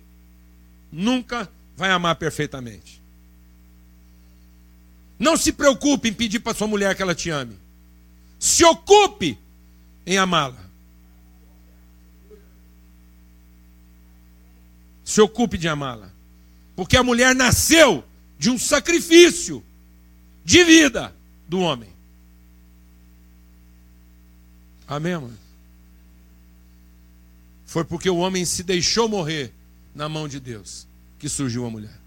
nunca 0.91 1.50
vai 1.76 1.89
amar 1.89 2.15
perfeitamente. 2.17 3.02
Não 5.17 5.36
se 5.36 5.52
preocupe 5.52 6.10
em 6.10 6.13
pedir 6.13 6.41
para 6.41 6.56
sua 6.56 6.67
mulher 6.67 6.96
que 6.96 7.02
ela 7.02 7.15
te 7.15 7.32
ame. 7.32 7.58
Se 8.38 8.63
ocupe 8.63 9.36
em 10.06 10.20
amá-la. 10.20 10.63
Se 15.04 15.20
ocupe 15.20 15.58
de 15.58 15.67
amá-la. 15.67 16.16
Porque 16.78 16.96
a 16.96 17.04
mulher 17.04 17.36
nasceu 17.36 18.06
de 18.40 18.50
um 18.50 18.58
sacrifício 18.58 19.62
de 20.46 20.63
vida 20.63 21.13
do 21.50 21.60
homem. 21.60 21.90
Amém, 24.88 25.12
amor? 25.12 25.34
Foi 27.66 27.84
porque 27.84 28.10
o 28.10 28.16
homem 28.16 28.46
se 28.46 28.63
deixou 28.63 29.10
morrer 29.10 29.52
na 29.94 30.08
mão 30.08 30.26
de 30.26 30.40
Deus 30.40 30.88
que 31.20 31.28
surgiu 31.28 31.66
a 31.66 31.70
mulher. 31.70 32.00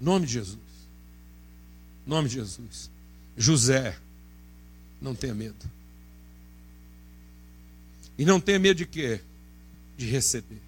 Nome 0.00 0.26
de 0.26 0.34
Jesus. 0.34 0.60
Nome 2.06 2.28
de 2.28 2.36
Jesus. 2.36 2.88
José, 3.36 3.98
não 5.02 5.12
tenha 5.12 5.34
medo. 5.34 5.56
E 8.16 8.24
não 8.24 8.40
tenha 8.40 8.60
medo 8.60 8.76
de 8.76 8.86
quê? 8.86 9.20
de 9.96 10.06
receber. 10.06 10.60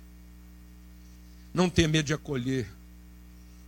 Não 1.52 1.68
tenha 1.68 1.88
medo 1.88 2.06
de 2.06 2.14
acolher. 2.14 2.66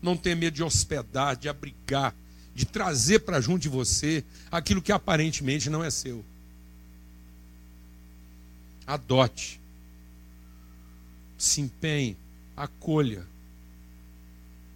Não 0.03 0.16
tenha 0.16 0.37
medo 0.37 0.55
de 0.55 0.62
hospedar, 0.62 1.37
de 1.37 1.49
abrigar, 1.49 2.14
de 2.55 2.64
trazer 2.64 3.21
para 3.21 3.40
junto 3.40 3.61
de 3.61 3.69
você 3.69 4.25
aquilo 4.51 4.83
que 4.83 4.93
aparentemente 4.93 5.69
não 5.69 5.85
é 5.85 5.90
seu. 5.90 6.25
Adote. 8.87 9.61
Se 11.38 11.61
empenhe, 11.61 12.16
acolha. 12.57 13.25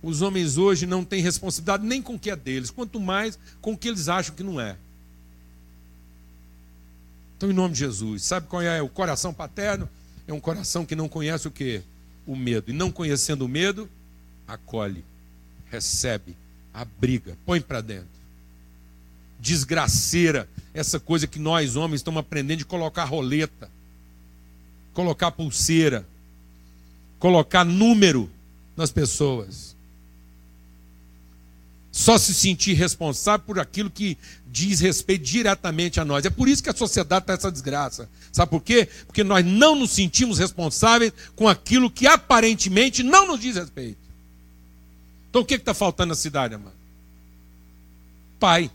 Os 0.02 0.20
homens 0.20 0.58
hoje 0.58 0.86
não 0.86 1.04
têm 1.04 1.22
responsabilidade 1.22 1.84
nem 1.84 2.02
com 2.02 2.14
o 2.14 2.18
que 2.18 2.30
é 2.30 2.36
deles, 2.36 2.70
quanto 2.70 3.00
mais 3.00 3.38
com 3.60 3.72
o 3.72 3.76
que 3.76 3.88
eles 3.88 4.08
acham 4.08 4.34
que 4.34 4.42
não 4.42 4.60
é. 4.60 4.76
Então, 7.36 7.50
em 7.50 7.54
nome 7.54 7.72
de 7.72 7.80
Jesus, 7.80 8.22
sabe 8.22 8.46
qual 8.46 8.62
é 8.62 8.80
o 8.80 8.88
coração 8.88 9.32
paterno? 9.32 9.88
É 10.26 10.32
um 10.32 10.40
coração 10.40 10.86
que 10.86 10.94
não 10.94 11.08
conhece 11.08 11.48
o 11.48 11.50
que? 11.50 11.82
O 12.26 12.34
medo. 12.36 12.70
E 12.70 12.74
não 12.74 12.90
conhecendo 12.90 13.44
o 13.44 13.48
medo, 13.48 13.88
acolhe, 14.46 15.04
recebe, 15.70 16.36
abriga, 16.72 17.36
põe 17.44 17.60
para 17.60 17.80
dentro. 17.80 18.08
Desgraceira, 19.38 20.48
essa 20.72 20.98
coisa 20.98 21.26
que 21.26 21.38
nós 21.38 21.76
homens 21.76 22.00
estamos 22.00 22.20
aprendendo 22.20 22.58
de 22.58 22.64
colocar 22.64 23.04
roleta, 23.04 23.70
colocar 24.92 25.30
pulseira, 25.32 26.06
colocar 27.18 27.64
número 27.64 28.30
nas 28.76 28.90
pessoas 28.90 29.73
só 31.94 32.18
se 32.18 32.34
sentir 32.34 32.72
responsável 32.72 33.46
por 33.46 33.60
aquilo 33.60 33.88
que 33.88 34.18
diz 34.48 34.80
respeito 34.80 35.24
diretamente 35.24 36.00
a 36.00 36.04
nós. 36.04 36.24
É 36.24 36.30
por 36.30 36.48
isso 36.48 36.60
que 36.60 36.68
a 36.68 36.74
sociedade 36.74 37.22
está 37.22 37.34
essa 37.34 37.52
desgraça. 37.52 38.10
Sabe 38.32 38.50
por 38.50 38.60
quê? 38.60 38.88
Porque 39.06 39.22
nós 39.22 39.46
não 39.46 39.76
nos 39.76 39.92
sentimos 39.92 40.40
responsáveis 40.40 41.12
com 41.36 41.46
aquilo 41.46 41.88
que 41.88 42.08
aparentemente 42.08 43.04
não 43.04 43.28
nos 43.28 43.38
diz 43.38 43.54
respeito. 43.54 44.00
Então 45.30 45.42
o 45.42 45.44
que 45.44 45.54
está 45.54 45.72
faltando 45.72 46.08
na 46.08 46.14
cidade, 46.16 46.56
amado? 46.56 46.74
Pai. 48.40 48.68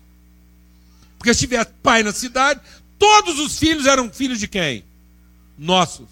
Porque 1.17 1.33
se 1.33 1.41
tiver 1.41 1.65
pai 1.83 2.03
na 2.03 2.13
cidade, 2.13 2.61
todos 2.97 3.37
os 3.37 3.59
filhos 3.59 3.85
eram 3.85 4.09
filhos 4.09 4.39
de 4.39 4.47
quem? 4.47 4.81
Nossos 5.57 6.07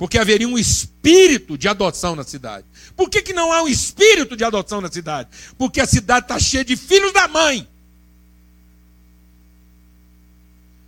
porque 0.00 0.16
haveria 0.16 0.48
um 0.48 0.58
espírito 0.58 1.58
de 1.58 1.68
adoção 1.68 2.16
na 2.16 2.24
cidade. 2.24 2.64
Por 2.96 3.10
que, 3.10 3.20
que 3.20 3.34
não 3.34 3.52
há 3.52 3.62
um 3.62 3.68
espírito 3.68 4.34
de 4.34 4.42
adoção 4.42 4.80
na 4.80 4.90
cidade? 4.90 5.28
Porque 5.58 5.78
a 5.78 5.86
cidade 5.86 6.24
está 6.24 6.38
cheia 6.38 6.64
de 6.64 6.74
filhos 6.74 7.12
da 7.12 7.28
mãe. 7.28 7.68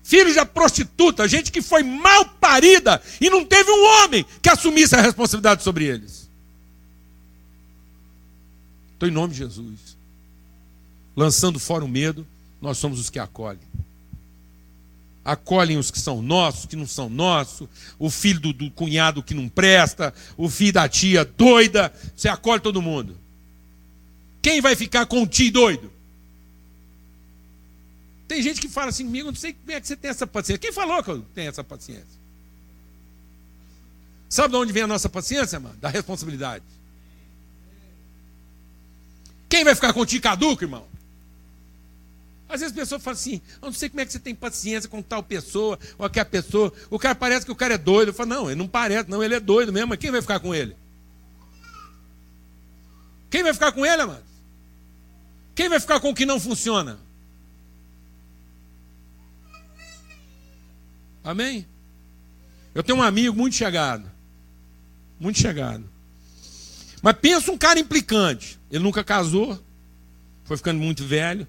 Filhos 0.03 0.35
da 0.35 0.47
prostituta, 0.47 1.29
gente 1.29 1.53
que 1.53 1.61
foi 1.61 1.83
mal 1.83 2.25
parida 2.25 3.03
e 3.21 3.29
não 3.29 3.45
teve 3.45 3.71
um 3.71 3.85
homem 3.85 4.25
que 4.41 4.49
assumisse 4.49 4.97
a 4.97 5.03
responsabilidade 5.03 5.63
sobre 5.63 5.85
eles. 5.85 6.27
Então, 8.97 9.07
em 9.07 9.13
nome 9.13 9.35
de 9.35 9.41
Jesus, 9.41 9.95
lançando 11.15 11.61
fora 11.61 11.85
o 11.85 11.89
medo, 11.89 12.27
nós 12.63 12.79
somos 12.79 12.99
os 12.99 13.11
que 13.11 13.19
acolhem 13.19 13.61
acolhem 15.25 15.79
os 15.79 15.91
que 15.91 16.01
são 16.01 16.21
nossos, 16.21 16.67
que 16.67 16.77
não 16.77 16.87
são 16.87 17.09
nossos, 17.09 17.69
o 17.99 18.11
filho 18.11 18.41
do, 18.41 18.53
do, 18.53 18.71
cunhado 18.71 19.23
que 19.23 19.35
não 19.35 19.49
presta, 19.49 20.13
o 20.37 20.49
filho 20.49 20.73
da 20.73 20.89
tia 20.89 21.25
doida, 21.25 21.93
você 22.17 22.29
acolhe 22.29 22.61
todo 22.61 22.83
mundo. 22.83 23.17
Quem 24.41 24.61
vai 24.61 24.75
ficar 24.75 25.07
com 25.07 25.23
o 25.23 25.27
tio 25.27 25.53
doido? 25.53 25.93
Tem 28.27 28.43
gente 28.43 28.61
que 28.61 28.69
fala 28.69 28.89
assim 28.89 29.05
comigo, 29.05 29.29
não 29.29 29.37
sei 29.37 29.53
como 29.53 29.71
é 29.71 29.81
que 29.81 29.87
você 29.87 29.97
tem 29.97 30.11
essa 30.11 30.27
paciência. 30.27 30.59
Quem 30.59 30.73
falou 30.73 31.03
que 31.03 31.11
eu 31.11 31.23
tenho 31.35 31.51
essa 31.51 31.63
paciência? 31.63 32.23
Sabe 34.29 34.53
de 34.53 34.57
onde 34.57 34.73
vem 34.73 34.83
a 34.83 34.87
nossa 34.87 35.09
paciência, 35.09 35.61
mano? 35.61 35.77
Da 35.77 35.91
responsabilidade. 35.91 36.65
Quem 39.49 39.63
vai 39.63 39.75
ficar 39.75 39.93
com 39.93 40.01
o 40.01 40.07
tio 40.07 40.21
caduco, 40.21 40.65
irmão? 40.65 40.87
Às 42.53 42.61
vezes 42.61 42.77
a 42.77 42.81
pessoa 42.81 43.01
fala 43.01 43.15
assim, 43.15 43.41
eu 43.63 43.67
não 43.67 43.73
sei 43.73 43.89
como 43.89 44.03
é 44.03 44.05
que 44.05 44.13
você 44.13 44.19
tem 44.19 44.35
paciência 44.35 44.87
com 44.87 45.01
tal 45.01 45.23
pessoa 45.23 45.79
ou 45.97 46.05
aquela 46.05 46.27
pessoa. 46.27 46.71
O 46.91 46.99
cara 46.99 47.15
parece 47.15 47.47
que 47.47 47.53
o 47.53 47.57
cara 47.57 47.75
é 47.75 47.79
doido. 47.79 48.09
Eu 48.09 48.15
falo, 48.15 48.29
não, 48.29 48.51
ele 48.51 48.59
não 48.59 48.69
parece, 48.69 49.09
não, 49.09 49.23
ele 49.23 49.35
é 49.35 49.41
doido 49.41 49.73
mesmo. 49.73 49.89
Mas 49.89 49.99
quem 49.99 50.11
vai 50.11 50.21
ficar 50.21 50.39
com 50.39 50.55
ele? 50.55 50.77
Quem 53.31 53.43
vai 53.43 53.55
ficar 53.55 53.73
com 53.73 53.87
ele, 53.87 54.03
amado? 54.03 54.23
Quem 55.55 55.71
vai 55.71 55.81
ficar 55.81 55.99
com 55.99 56.11
o 56.11 56.15
que 56.15 56.27
não 56.27 56.39
funciona? 56.39 56.99
Amém? 61.25 61.67
Eu 62.75 62.83
tenho 62.83 62.99
um 62.99 63.03
amigo 63.03 63.35
muito 63.35 63.57
chegado. 63.57 64.11
Muito 65.19 65.39
chegado. 65.39 65.89
Mas 67.01 67.17
pensa 67.17 67.51
um 67.51 67.57
cara 67.57 67.81
implicante. 67.81 68.61
Ele 68.71 68.85
nunca 68.85 69.03
casou. 69.03 69.59
Foi 70.45 70.59
ficando 70.59 70.81
muito 70.81 71.07
velho 71.07 71.49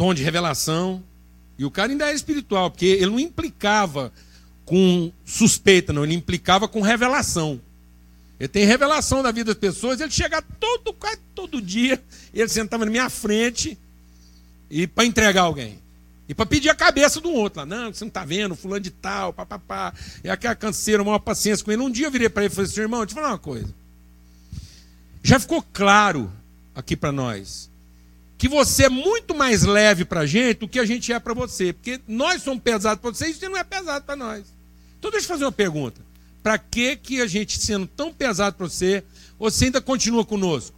dom 0.00 0.14
de 0.14 0.22
revelação. 0.22 1.04
E 1.58 1.64
o 1.64 1.70
cara 1.70 1.92
ainda 1.92 2.06
era 2.06 2.14
espiritual, 2.14 2.70
porque 2.70 2.86
ele 2.86 3.10
não 3.10 3.20
implicava 3.20 4.10
com 4.64 5.12
suspeita, 5.26 5.92
não, 5.92 6.04
ele 6.04 6.14
implicava 6.14 6.66
com 6.66 6.80
revelação. 6.80 7.60
Ele 8.38 8.48
tem 8.48 8.64
revelação 8.64 9.22
da 9.22 9.30
vida 9.30 9.52
das 9.52 9.60
pessoas, 9.60 10.00
ele 10.00 10.10
chega 10.10 10.40
todo, 10.40 10.94
quase 10.94 11.18
todo 11.34 11.60
dia, 11.60 12.02
ele 12.32 12.48
sentava 12.48 12.86
na 12.86 12.90
minha 12.90 13.10
frente 13.10 13.76
e 14.70 14.86
para 14.86 15.04
entregar 15.04 15.42
alguém. 15.42 15.78
E 16.26 16.34
para 16.34 16.46
pedir 16.46 16.70
a 16.70 16.74
cabeça 16.74 17.20
do 17.20 17.30
outro 17.30 17.60
lá. 17.60 17.66
Não, 17.66 17.92
você 17.92 18.04
não 18.04 18.08
está 18.08 18.24
vendo, 18.24 18.56
fulano 18.56 18.80
de 18.80 18.90
tal, 18.90 19.34
papapá. 19.34 19.92
É 20.24 20.30
aquela 20.30 20.54
canseira, 20.54 21.04
maior 21.04 21.18
paciência 21.18 21.62
com 21.62 21.72
ele. 21.72 21.82
Um 21.82 21.90
dia 21.90 22.06
eu 22.06 22.10
virei 22.10 22.30
para 22.30 22.44
ele 22.44 22.52
e 22.52 22.54
falei 22.54 22.70
assim, 22.70 22.80
irmão, 22.80 23.00
deixa 23.00 23.12
eu 23.12 23.22
falar 23.22 23.34
uma 23.34 23.38
coisa. 23.38 23.74
Já 25.22 25.38
ficou 25.38 25.62
claro 25.72 26.32
aqui 26.74 26.96
para 26.96 27.12
nós 27.12 27.69
que 28.40 28.48
você 28.48 28.84
é 28.84 28.88
muito 28.88 29.34
mais 29.34 29.64
leve 29.64 30.02
para 30.02 30.20
a 30.20 30.26
gente 30.26 30.60
do 30.60 30.68
que 30.68 30.78
a 30.78 30.86
gente 30.86 31.12
é 31.12 31.20
para 31.20 31.34
você. 31.34 31.74
Porque 31.74 32.00
nós 32.08 32.42
somos 32.42 32.62
pesados 32.62 32.98
para 32.98 33.10
você 33.10 33.28
e 33.28 33.34
você 33.34 33.46
não 33.50 33.58
é 33.58 33.62
pesado 33.62 34.06
para 34.06 34.16
nós. 34.16 34.46
Então 34.98 35.10
deixa 35.10 35.26
eu 35.26 35.28
fazer 35.28 35.44
uma 35.44 35.52
pergunta. 35.52 36.00
Para 36.42 36.56
que, 36.56 36.96
que 36.96 37.20
a 37.20 37.26
gente, 37.26 37.58
sendo 37.58 37.86
tão 37.86 38.10
pesado 38.14 38.56
para 38.56 38.66
você, 38.66 39.04
você 39.38 39.66
ainda 39.66 39.78
continua 39.82 40.24
conosco? 40.24 40.74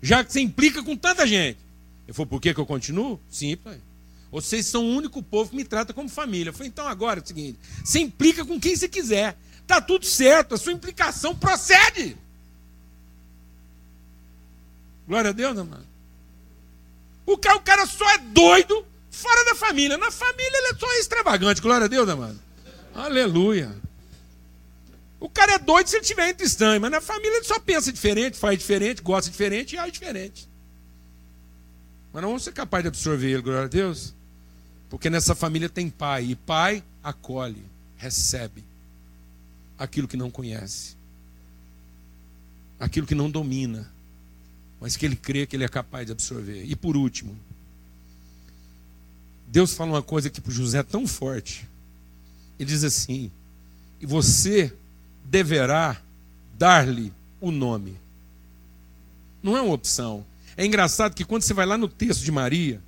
Já 0.00 0.24
que 0.24 0.32
você 0.32 0.40
implica 0.40 0.82
com 0.82 0.96
tanta 0.96 1.26
gente. 1.26 1.58
Eu 2.08 2.14
falei, 2.14 2.30
por 2.30 2.40
que, 2.40 2.54
que 2.54 2.60
eu 2.60 2.64
continuo? 2.64 3.20
Simples. 3.28 3.76
Vocês 4.32 4.64
são 4.64 4.82
o 4.82 4.96
único 4.96 5.22
povo 5.22 5.50
que 5.50 5.56
me 5.56 5.64
trata 5.64 5.92
como 5.92 6.08
família. 6.08 6.48
Eu 6.48 6.54
falei, 6.54 6.68
então 6.68 6.88
agora 6.88 7.20
é 7.20 7.22
o 7.22 7.26
seguinte: 7.26 7.58
você 7.84 7.98
implica 7.98 8.42
com 8.42 8.58
quem 8.58 8.74
você 8.74 8.88
quiser. 8.88 9.36
Está 9.60 9.82
tudo 9.82 10.06
certo, 10.06 10.54
a 10.54 10.58
sua 10.58 10.72
implicação 10.72 11.36
procede. 11.36 12.16
Glória 15.06 15.28
a 15.28 15.34
Deus, 15.34 15.58
amado. 15.58 15.95
O 17.26 17.36
cara, 17.36 17.56
o 17.56 17.60
cara 17.60 17.86
só 17.86 18.08
é 18.12 18.18
doido 18.18 18.86
fora 19.10 19.44
da 19.46 19.54
família. 19.56 19.98
Na 19.98 20.10
família 20.10 20.58
ele 20.58 20.68
é 20.68 20.78
só 20.78 20.90
extravagante. 20.94 21.60
Glória 21.60 21.86
a 21.86 21.88
Deus, 21.88 22.08
amado. 22.08 22.38
Aleluia. 22.94 23.74
O 25.18 25.28
cara 25.28 25.54
é 25.54 25.58
doido 25.58 25.88
se 25.88 25.96
ele 25.96 26.02
estiver 26.02 26.28
entre 26.28 26.46
estranhos, 26.46 26.80
mas 26.80 26.90
na 26.90 27.00
família 27.00 27.36
ele 27.36 27.44
só 27.44 27.58
pensa 27.58 27.92
diferente, 27.92 28.38
faz 28.38 28.58
diferente, 28.58 29.02
gosta 29.02 29.30
diferente 29.30 29.74
e 29.74 29.78
age 29.78 29.92
diferente. 29.92 30.48
Mas 32.12 32.22
não 32.22 32.28
vamos 32.30 32.44
ser 32.44 32.52
capazes 32.52 32.84
de 32.84 32.88
absorver 32.88 33.30
ele, 33.30 33.42
glória 33.42 33.64
a 33.64 33.68
Deus. 33.68 34.14
Porque 34.88 35.10
nessa 35.10 35.34
família 35.34 35.68
tem 35.68 35.90
pai, 35.90 36.24
e 36.24 36.36
pai 36.36 36.82
acolhe, 37.02 37.64
recebe 37.96 38.62
aquilo 39.78 40.06
que 40.06 40.16
não 40.16 40.30
conhece, 40.30 40.96
aquilo 42.78 43.06
que 43.06 43.14
não 43.14 43.30
domina 43.30 43.90
mas 44.80 44.96
que 44.96 45.06
ele 45.06 45.16
crê 45.16 45.46
que 45.46 45.56
ele 45.56 45.64
é 45.64 45.68
capaz 45.68 46.06
de 46.06 46.12
absorver. 46.12 46.64
E 46.64 46.76
por 46.76 46.96
último, 46.96 47.36
Deus 49.46 49.72
fala 49.72 49.92
uma 49.92 50.02
coisa 50.02 50.28
que 50.28 50.40
para 50.40 50.52
José 50.52 50.78
é 50.78 50.82
tão 50.82 51.06
forte. 51.06 51.68
Ele 52.58 52.68
diz 52.68 52.84
assim: 52.84 53.30
e 54.00 54.06
você 54.06 54.72
deverá 55.24 56.00
dar-lhe 56.58 57.12
o 57.40 57.50
nome. 57.50 57.96
Não 59.42 59.56
é 59.56 59.60
uma 59.60 59.74
opção. 59.74 60.24
É 60.56 60.64
engraçado 60.64 61.14
que 61.14 61.24
quando 61.24 61.42
você 61.42 61.54
vai 61.54 61.66
lá 61.66 61.76
no 61.76 61.88
texto 61.88 62.22
de 62.22 62.32
Maria, 62.32 62.80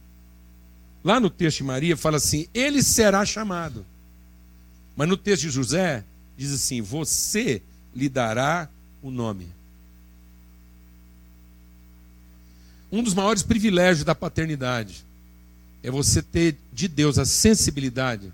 lá 1.05 1.21
no 1.21 1.31
texto 1.31 1.59
de 1.59 1.65
Maria 1.65 1.97
fala 1.97 2.17
assim: 2.17 2.47
ele 2.53 2.83
será 2.83 3.25
chamado. 3.25 3.85
Mas 4.97 5.09
no 5.09 5.17
texto 5.17 5.43
de 5.43 5.51
José 5.51 6.05
diz 6.37 6.53
assim: 6.53 6.81
você 6.81 7.63
lhe 7.95 8.09
dará 8.09 8.69
o 9.03 9.11
nome. 9.11 9.58
Um 12.91 13.03
dos 13.03 13.15
maiores 13.15 13.43
privilégios 13.43 14.05
da 14.05 14.15
paternidade 14.15 15.05
é 15.83 15.91
você 15.91 16.23
ter 16.23 16.57
de 16.73 16.89
Deus 16.89 17.19
a 17.19 17.25
sensibilidade 17.25 18.33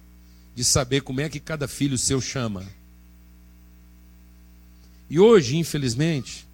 de 0.55 0.64
saber 0.64 1.03
como 1.03 1.21
é 1.21 1.29
que 1.29 1.40
cada 1.40 1.67
filho 1.67 1.99
seu 1.99 2.21
chama. 2.21 2.64
E 5.11 5.19
hoje, 5.19 5.57
infelizmente, 5.57 6.47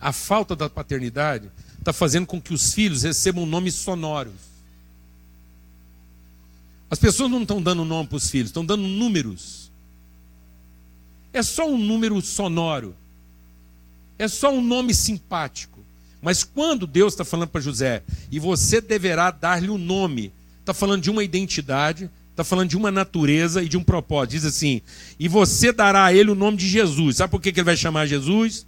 a 0.00 0.12
falta 0.12 0.54
da 0.54 0.68
paternidade 0.68 1.50
está 1.78 1.92
fazendo 1.92 2.26
com 2.26 2.40
que 2.40 2.52
os 2.52 2.72
filhos 2.72 3.02
recebam 3.02 3.46
nomes 3.46 3.74
sonoros. 3.74 4.34
As 6.90 6.98
pessoas 6.98 7.30
não 7.30 7.42
estão 7.42 7.60
dando 7.60 7.84
nome 7.84 8.08
para 8.08 8.16
os 8.16 8.30
filhos, 8.30 8.50
estão 8.50 8.64
dando 8.64 8.86
números. 8.86 9.70
é 11.32 11.42
só 11.42 11.68
um 11.68 11.76
número 11.76 12.20
sonoro, 12.22 12.94
é 14.18 14.28
só 14.28 14.50
um 14.50 14.62
nome 14.62 14.94
simpático. 14.94 15.75
Mas 16.20 16.42
quando 16.42 16.86
Deus 16.86 17.12
está 17.12 17.24
falando 17.24 17.48
para 17.48 17.60
José, 17.60 18.02
e 18.30 18.38
você 18.38 18.80
deverá 18.80 19.30
dar-lhe 19.30 19.70
um 19.70 19.78
nome, 19.78 20.32
está 20.60 20.74
falando 20.74 21.02
de 21.02 21.10
uma 21.10 21.22
identidade, 21.22 22.10
está 22.30 22.44
falando 22.44 22.68
de 22.68 22.76
uma 22.76 22.90
natureza 22.90 23.62
e 23.62 23.68
de 23.68 23.76
um 23.76 23.84
propósito. 23.84 24.32
Diz 24.32 24.44
assim: 24.44 24.82
e 25.18 25.28
você 25.28 25.72
dará 25.72 26.04
a 26.06 26.14
ele 26.14 26.30
o 26.30 26.34
nome 26.34 26.56
de 26.56 26.68
Jesus. 26.68 27.16
Sabe 27.16 27.30
por 27.30 27.40
que 27.40 27.48
ele 27.48 27.62
vai 27.62 27.76
chamar 27.76 28.06
Jesus? 28.06 28.66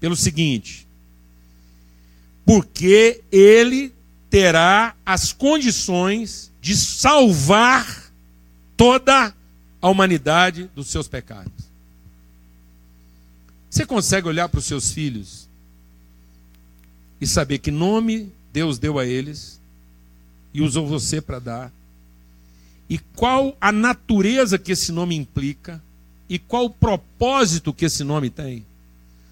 Pelo 0.00 0.16
seguinte: 0.16 0.86
porque 2.44 3.22
ele 3.32 3.92
terá 4.30 4.94
as 5.04 5.32
condições 5.32 6.52
de 6.60 6.76
salvar 6.76 8.12
toda 8.76 9.34
a 9.80 9.88
humanidade 9.88 10.70
dos 10.74 10.88
seus 10.88 11.08
pecados. 11.08 11.52
Você 13.70 13.86
consegue 13.86 14.28
olhar 14.28 14.48
para 14.48 14.58
os 14.58 14.64
seus 14.64 14.92
filhos 14.92 15.47
e 17.20 17.26
saber 17.26 17.58
que 17.58 17.70
nome 17.70 18.32
Deus 18.52 18.78
deu 18.78 18.98
a 18.98 19.06
eles 19.06 19.60
e 20.52 20.62
usou 20.62 20.86
você 20.86 21.20
para 21.20 21.38
dar, 21.38 21.72
e 22.88 22.98
qual 22.98 23.56
a 23.60 23.70
natureza 23.70 24.58
que 24.58 24.72
esse 24.72 24.90
nome 24.90 25.14
implica, 25.14 25.82
e 26.28 26.38
qual 26.38 26.66
o 26.66 26.70
propósito 26.70 27.72
que 27.72 27.84
esse 27.84 28.02
nome 28.02 28.30
tem? 28.30 28.64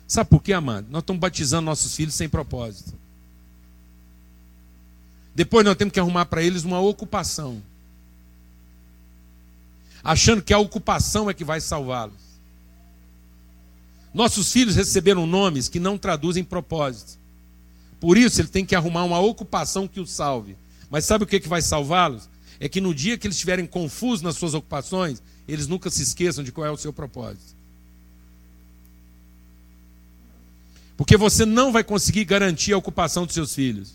Sabe 0.06 0.30
por 0.30 0.42
quê, 0.42 0.52
amado? 0.52 0.86
Nós 0.90 1.02
estamos 1.02 1.20
batizando 1.20 1.66
nossos 1.66 1.94
filhos 1.94 2.14
sem 2.14 2.28
propósito. 2.28 2.92
Depois 5.34 5.64
nós 5.64 5.76
temos 5.76 5.92
que 5.92 6.00
arrumar 6.00 6.26
para 6.26 6.42
eles 6.42 6.64
uma 6.64 6.80
ocupação. 6.80 7.62
Achando 10.02 10.42
que 10.42 10.54
a 10.54 10.58
ocupação 10.58 11.28
é 11.28 11.34
que 11.34 11.44
vai 11.44 11.60
salvá-los. 11.60 12.26
Nossos 14.14 14.50
filhos 14.50 14.76
receberam 14.76 15.26
nomes 15.26 15.68
que 15.68 15.80
não 15.80 15.98
traduzem 15.98 16.44
propósitos. 16.44 17.18
Por 18.00 18.16
isso, 18.16 18.40
ele 18.40 18.48
tem 18.48 18.64
que 18.64 18.74
arrumar 18.74 19.04
uma 19.04 19.18
ocupação 19.18 19.88
que 19.88 20.00
o 20.00 20.06
salve. 20.06 20.56
Mas 20.90 21.04
sabe 21.04 21.24
o 21.24 21.26
que, 21.26 21.40
que 21.40 21.48
vai 21.48 21.62
salvá-los? 21.62 22.28
É 22.60 22.68
que 22.68 22.80
no 22.80 22.94
dia 22.94 23.18
que 23.18 23.26
eles 23.26 23.36
estiverem 23.36 23.66
confusos 23.66 24.22
nas 24.22 24.36
suas 24.36 24.54
ocupações, 24.54 25.22
eles 25.46 25.66
nunca 25.66 25.90
se 25.90 26.02
esqueçam 26.02 26.44
de 26.44 26.52
qual 26.52 26.66
é 26.66 26.70
o 26.70 26.76
seu 26.76 26.92
propósito. 26.92 27.54
Porque 30.96 31.16
você 31.16 31.44
não 31.44 31.72
vai 31.72 31.84
conseguir 31.84 32.24
garantir 32.24 32.72
a 32.72 32.78
ocupação 32.78 33.26
dos 33.26 33.34
seus 33.34 33.54
filhos. 33.54 33.94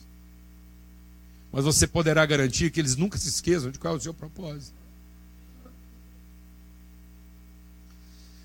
Mas 1.51 1.65
você 1.65 1.87
poderá 1.87 2.25
garantir 2.25 2.71
que 2.71 2.79
eles 2.79 2.95
nunca 2.95 3.17
se 3.17 3.27
esqueçam 3.27 3.71
de 3.71 3.79
qual 3.79 3.95
é 3.95 3.97
o 3.97 4.01
seu 4.01 4.13
propósito. 4.13 4.73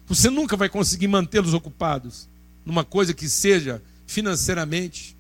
Você 0.08 0.30
nunca 0.30 0.56
vai 0.56 0.68
conseguir 0.68 1.08
mantê-los 1.08 1.52
ocupados 1.52 2.28
numa 2.64 2.84
coisa 2.84 3.12
que 3.12 3.28
seja 3.28 3.82
financeiramente 4.06 5.15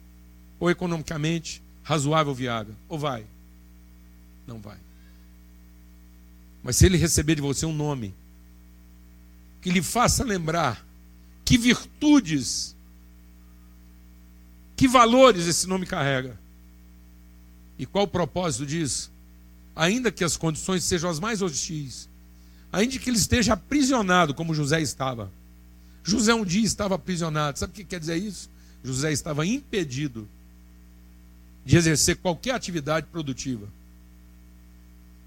ou 0.58 0.70
economicamente 0.70 1.62
razoável, 1.82 2.34
viável. 2.34 2.74
Ou 2.88 2.98
vai? 2.98 3.24
Não 4.46 4.60
vai. 4.60 4.78
Mas 6.62 6.76
se 6.76 6.86
ele 6.86 6.96
receber 6.96 7.36
de 7.36 7.42
você 7.42 7.64
um 7.64 7.74
nome 7.74 8.14
que 9.60 9.70
lhe 9.70 9.82
faça 9.82 10.24
lembrar 10.24 10.84
que 11.44 11.56
virtudes, 11.56 12.74
que 14.76 14.88
valores 14.88 15.46
esse 15.46 15.66
nome 15.66 15.86
carrega. 15.86 16.38
E 17.78 17.86
qual 17.86 18.04
o 18.04 18.08
propósito 18.08 18.66
disso? 18.66 19.10
Ainda 19.74 20.10
que 20.10 20.24
as 20.24 20.36
condições 20.36 20.82
sejam 20.84 21.08
as 21.08 21.20
mais 21.20 21.40
hostis, 21.40 22.08
ainda 22.72 22.98
que 22.98 23.08
ele 23.08 23.16
esteja 23.16 23.52
aprisionado, 23.52 24.34
como 24.34 24.54
José 24.54 24.80
estava. 24.80 25.30
José 26.02 26.34
um 26.34 26.44
dia 26.44 26.64
estava 26.64 26.94
aprisionado. 26.94 27.58
Sabe 27.58 27.72
o 27.72 27.74
que 27.76 27.84
quer 27.84 28.00
dizer 28.00 28.16
isso? 28.16 28.50
José 28.82 29.12
estava 29.12 29.46
impedido 29.46 30.28
de 31.66 31.76
exercer 31.76 32.16
qualquer 32.18 32.52
atividade 32.52 33.08
produtiva. 33.10 33.66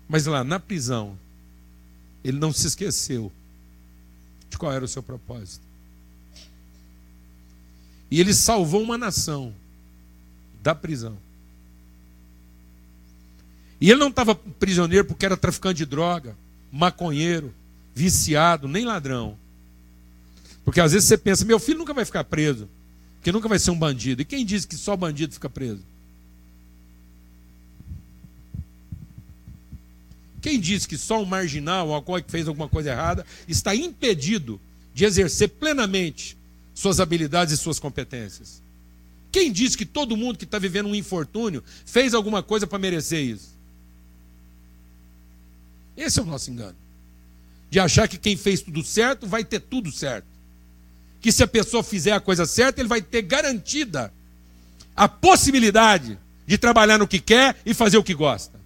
Mas 0.08 0.26
lá 0.26 0.42
na 0.42 0.58
prisão, 0.58 1.20
ele 2.24 2.40
não 2.40 2.54
se 2.54 2.66
esqueceu 2.66 3.30
de 4.50 4.58
qual 4.58 4.72
era 4.72 4.86
o 4.86 4.88
seu 4.88 5.04
propósito. 5.04 5.62
E 8.10 8.22
ele 8.22 8.34
salvou 8.34 8.82
uma 8.82 8.98
nação 8.98 9.54
da 10.64 10.74
prisão. 10.74 11.18
E 13.82 13.92
ele 13.92 14.00
não 14.00 14.08
estava 14.08 14.34
prisioneiro 14.34 15.06
porque 15.06 15.26
era 15.26 15.36
traficante 15.36 15.80
de 15.80 15.86
droga, 15.86 16.38
maconheiro, 16.72 17.54
viciado, 17.94 18.66
nem 18.66 18.86
ladrão. 18.86 19.38
Porque 20.64 20.80
às 20.80 20.94
vezes 20.94 21.08
você 21.08 21.18
pensa, 21.18 21.44
meu 21.44 21.60
filho 21.60 21.80
nunca 21.80 21.94
vai 21.94 22.06
ficar 22.06 22.24
preso, 22.24 22.70
porque 23.18 23.32
nunca 23.32 23.50
vai 23.50 23.60
ser 23.60 23.72
um 23.72 23.78
bandido. 23.78 24.22
E 24.22 24.26
quem 24.26 24.46
diz 24.46 24.64
que 24.64 24.78
só 24.78 24.96
bandido 24.96 25.34
fica 25.34 25.50
preso? 25.50 25.90
Quem 30.42 30.60
diz 30.60 30.86
que 30.86 30.98
só 30.98 31.22
um 31.22 31.26
marginal, 31.26 31.92
alguém 31.94 32.24
que 32.24 32.32
fez 32.32 32.48
alguma 32.48 32.70
coisa 32.70 32.92
errada, 32.92 33.26
está 33.48 33.76
impedido 33.76 34.60
de 34.94 35.06
exercer 35.06 35.50
plenamente 35.50 36.38
suas 36.74 37.00
habilidades 37.00 37.54
e 37.54 37.58
suas 37.58 37.80
competências? 37.80 38.62
Quem 39.32 39.52
diz 39.52 39.76
que 39.76 39.86
todo 39.86 40.18
mundo 40.18 40.38
que 40.38 40.46
está 40.46 40.58
vivendo 40.58 40.88
um 40.88 40.96
infortúnio 40.96 41.64
fez 41.86 42.14
alguma 42.14 42.42
coisa 42.42 42.66
para 42.66 42.80
merecer 42.80 43.24
isso? 43.24 43.50
Esse 45.96 46.20
é 46.20 46.24
o 46.24 46.26
nosso 46.26 46.50
engano. 46.50 46.76
De 47.70 47.80
achar 47.80 48.08
que 48.08 48.18
quem 48.18 48.36
fez 48.36 48.62
tudo 48.62 48.84
certo 48.84 49.28
vai 49.28 49.44
ter 49.44 49.60
tudo 49.60 49.92
certo. 49.92 50.26
Que 51.22 51.32
se 51.32 51.44
a 51.44 51.48
pessoa 51.48 51.84
fizer 51.84 52.14
a 52.14 52.20
coisa 52.20 52.46
certa, 52.46 52.82
ele 52.82 52.88
vai 52.88 53.02
ter 53.02 53.22
garantida 53.22 54.12
a 54.96 55.08
possibilidade 55.08 56.18
de 56.48 56.58
trabalhar 56.58 56.98
no 56.98 57.08
que 57.08 57.20
quer 57.20 57.58
e 57.66 57.74
fazer 57.74 57.98
o 57.98 58.04
que 58.04 58.14
gosta. 58.14 58.60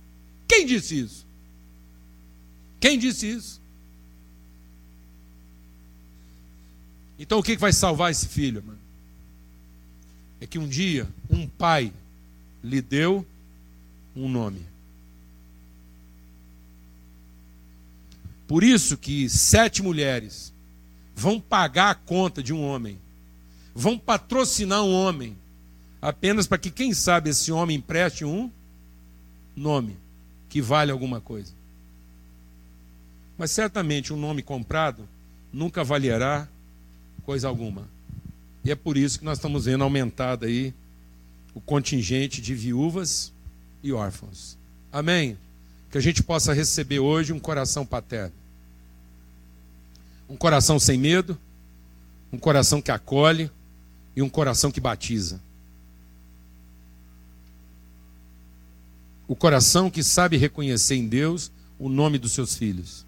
Quem 0.47 0.65
disse 0.65 0.99
isso? 0.99 1.22
Quem 2.83 2.99
disse 2.99 3.31
isso? 3.31 3.61
Então 7.17 7.39
o 7.39 7.43
que 7.43 7.55
vai 7.55 7.71
salvar 7.71 8.11
esse 8.11 8.27
filho, 8.27 8.61
mano? 8.61 8.77
É 10.41 10.45
que 10.45 10.59
um 10.59 10.67
dia 10.67 11.07
um 11.29 11.47
pai 11.47 11.93
lhe 12.61 12.81
deu 12.81 13.25
um 14.13 14.27
nome. 14.27 14.65
Por 18.45 18.65
isso 18.65 18.97
que 18.97 19.29
sete 19.29 19.81
mulheres 19.81 20.51
vão 21.15 21.39
pagar 21.39 21.89
a 21.89 21.95
conta 21.95 22.43
de 22.43 22.51
um 22.51 22.61
homem, 22.61 22.99
vão 23.73 23.97
patrocinar 23.97 24.83
um 24.83 24.93
homem, 24.93 25.37
apenas 26.01 26.47
para 26.47 26.57
que, 26.57 26.69
quem 26.69 26.93
sabe, 26.93 27.29
esse 27.29 27.49
homem 27.49 27.77
empreste 27.77 28.25
um 28.25 28.51
nome 29.55 29.95
que 30.49 30.61
vale 30.61 30.91
alguma 30.91 31.21
coisa. 31.21 31.62
Mas 33.37 33.51
certamente 33.51 34.13
um 34.13 34.17
nome 34.17 34.41
comprado 34.41 35.07
nunca 35.51 35.83
valerá 35.83 36.47
coisa 37.25 37.47
alguma. 37.47 37.87
E 38.63 38.71
é 38.71 38.75
por 38.75 38.97
isso 38.97 39.19
que 39.19 39.25
nós 39.25 39.37
estamos 39.37 39.65
vendo 39.65 39.83
aumentado 39.83 40.45
aí 40.45 40.73
o 41.53 41.61
contingente 41.61 42.41
de 42.41 42.55
viúvas 42.55 43.31
e 43.83 43.91
órfãos. 43.91 44.57
Amém? 44.91 45.37
Que 45.91 45.97
a 45.97 46.01
gente 46.01 46.23
possa 46.23 46.53
receber 46.53 46.99
hoje 46.99 47.33
um 47.33 47.39
coração 47.39 47.85
paterno. 47.85 48.33
Um 50.29 50.35
coração 50.35 50.79
sem 50.79 50.97
medo, 50.97 51.37
um 52.31 52.37
coração 52.37 52.81
que 52.81 52.91
acolhe 52.91 53.51
e 54.15 54.21
um 54.21 54.29
coração 54.29 54.71
que 54.71 54.79
batiza. 54.79 55.39
O 59.27 59.35
coração 59.35 59.89
que 59.89 60.03
sabe 60.03 60.37
reconhecer 60.37 60.95
em 60.95 61.07
Deus 61.07 61.51
o 61.77 61.89
nome 61.89 62.17
dos 62.17 62.31
seus 62.31 62.55
filhos. 62.55 63.05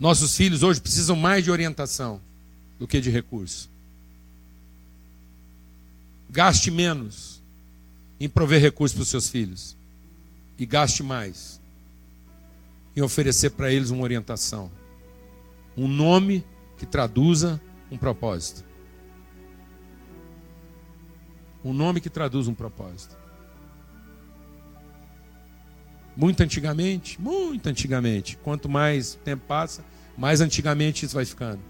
Nossos 0.00 0.34
filhos 0.34 0.62
hoje 0.62 0.80
precisam 0.80 1.14
mais 1.14 1.44
de 1.44 1.50
orientação 1.50 2.22
do 2.78 2.88
que 2.88 3.02
de 3.02 3.10
recurso. 3.10 3.68
Gaste 6.30 6.70
menos 6.70 7.42
em 8.18 8.26
prover 8.26 8.62
recursos 8.62 8.94
para 8.94 9.02
os 9.02 9.08
seus 9.08 9.28
filhos. 9.28 9.76
E 10.58 10.64
gaste 10.64 11.02
mais 11.02 11.60
em 12.96 13.02
oferecer 13.02 13.50
para 13.50 13.70
eles 13.70 13.90
uma 13.90 14.02
orientação. 14.02 14.70
Um 15.76 15.86
nome 15.86 16.42
que 16.78 16.86
traduza 16.86 17.60
um 17.90 17.98
propósito. 17.98 18.64
Um 21.62 21.74
nome 21.74 22.00
que 22.00 22.08
traduz 22.08 22.48
um 22.48 22.54
propósito. 22.54 23.14
Muito 26.16 26.42
antigamente, 26.42 27.20
muito 27.20 27.68
antigamente, 27.68 28.36
quanto 28.38 28.68
mais 28.68 29.14
tempo 29.24 29.44
passa, 29.46 29.84
mais 30.20 30.42
antigamente 30.42 31.06
isso 31.06 31.14
vai 31.14 31.24
ficando. 31.24 31.60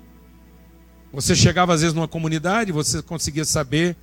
Você 1.13 1.37
chegava 1.37 1.73
às 1.73 1.83
vezes 1.83 1.95
numa 1.95 2.09
comunidade, 2.09 2.73
você 2.73 3.01
conseguia 3.01 3.45
saber 3.45 3.97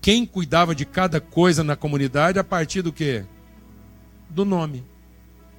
quem 0.00 0.26
cuidava 0.26 0.74
de 0.74 0.84
cada 0.84 1.20
coisa 1.20 1.62
na 1.62 1.76
comunidade 1.76 2.36
a 2.36 2.42
partir 2.42 2.82
do 2.82 2.92
quê? 2.92 3.24
Do 4.28 4.44
nome. 4.44 4.84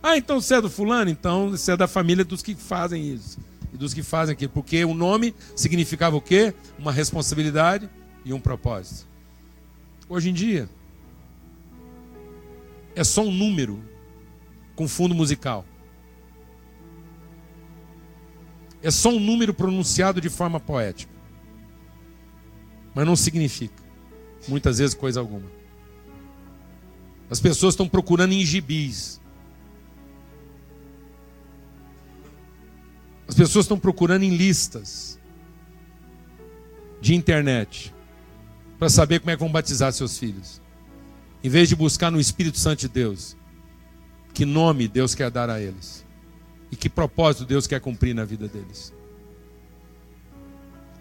Ah, 0.02 0.18
então 0.18 0.41
você 0.41 0.56
é 0.56 0.62
do 0.62 0.70
fulano? 0.70 1.10
Então 1.10 1.52
você 1.52 1.72
é 1.72 1.78
da 1.78 1.88
família 1.88 2.26
dos 2.26 2.41
que 2.41 2.54
fazem 2.54 3.14
isso. 3.14 3.39
E 3.74 3.78
dos 3.78 3.94
que 3.94 4.04
fazem 4.04 4.34
aquilo, 4.34 4.52
porque 4.52 4.84
o 4.84 4.94
nome 4.94 5.34
significava 5.56 6.18
o 6.18 6.22
quê? 6.22 6.54
Uma 6.78 6.91
responsabilidade 6.91 7.89
e 8.26 8.34
um 8.34 8.41
propósito. 8.41 9.08
Hoje 10.10 10.30
em 10.30 10.34
dia, 10.34 10.68
é 12.94 13.06
só 13.06 13.24
um 13.24 13.32
número 13.32 13.82
com 14.76 14.86
fundo 14.86 15.16
musical. 15.16 15.66
É 18.84 18.91
só 18.91 19.09
um 19.09 19.19
número 19.19 19.53
pronunciado 19.53 20.19
de 20.19 20.29
forma 20.29 20.59
poética. 20.59 21.11
Mas 22.93 23.07
não 23.07 23.15
significa, 23.15 23.81
muitas 24.45 24.77
vezes, 24.77 24.93
coisa 24.93 25.21
alguma. 25.21 25.49
As 27.29 27.39
pessoas 27.39 27.73
estão 27.73 27.88
procurando 27.88 28.34
em 28.34 28.45
gibis. 28.45 29.21
As 33.25 33.34
pessoas 33.34 33.63
estão 33.63 33.79
procurando 33.79 34.23
em 34.23 34.36
listas 34.36 35.17
de 36.99 37.15
internet 37.15 37.95
para 38.77 38.89
saber 38.89 39.21
como 39.21 39.31
é 39.31 39.36
que 39.36 39.39
vão 39.39 39.51
batizar 39.51 39.93
seus 39.93 40.17
filhos. 40.17 40.61
Em 41.41 41.49
vez 41.49 41.69
de 41.69 41.75
buscar 41.75 42.11
no 42.11 42.19
Espírito 42.19 42.59
Santo 42.59 42.81
de 42.81 42.89
Deus, 42.89 43.36
que 44.34 44.45
nome 44.45 44.89
Deus 44.89 45.15
quer 45.15 45.31
dar 45.31 45.49
a 45.49 45.59
eles 45.59 46.03
e 46.74 46.76
que 46.76 46.89
propósito 46.89 47.45
Deus 47.45 47.67
quer 47.67 47.80
cumprir 47.80 48.15
na 48.15 48.26
vida 48.26 48.47
deles. 48.47 48.91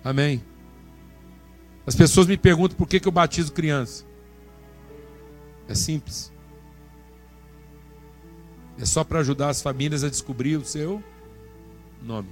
Amém. 0.05 0.45
As 1.87 1.97
pessoas 1.97 2.27
me 2.27 2.37
perguntam 2.37 2.77
por 2.77 2.87
que, 2.87 3.01
que 3.01 3.09
eu 3.09 3.13
batizo 3.13 3.55
criança. 3.55 4.05
É 5.67 5.75
simples. 5.75 6.31
É 8.79 8.85
só 8.85 9.03
para 9.03 9.21
ajudar 9.21 9.49
as 9.49 9.63
famílias 9.63 10.05
a 10.05 10.11
descobrir 10.11 10.59
o 10.59 10.65
seu 10.65 11.03
nome. 12.03 12.29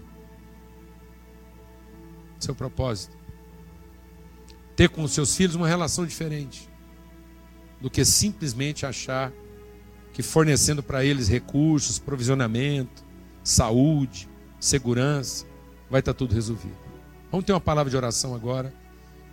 Seu 2.38 2.54
propósito. 2.54 3.16
Ter 4.76 4.90
com 4.90 5.02
os 5.02 5.12
seus 5.12 5.34
filhos 5.34 5.54
uma 5.54 5.66
relação 5.66 6.04
diferente 6.04 6.68
do 7.80 7.88
que 7.88 8.04
simplesmente 8.04 8.84
achar 8.84 9.32
que 10.12 10.22
fornecendo 10.22 10.82
para 10.82 11.02
eles 11.02 11.26
recursos, 11.26 11.98
provisionamento, 11.98 13.08
saúde, 13.50 14.28
segurança, 14.60 15.44
vai 15.90 16.00
estar 16.00 16.14
tudo 16.14 16.34
resolvido. 16.34 16.76
Vamos 17.30 17.44
ter 17.44 17.52
uma 17.52 17.60
palavra 17.60 17.90
de 17.90 17.96
oração 17.96 18.34
agora. 18.34 18.72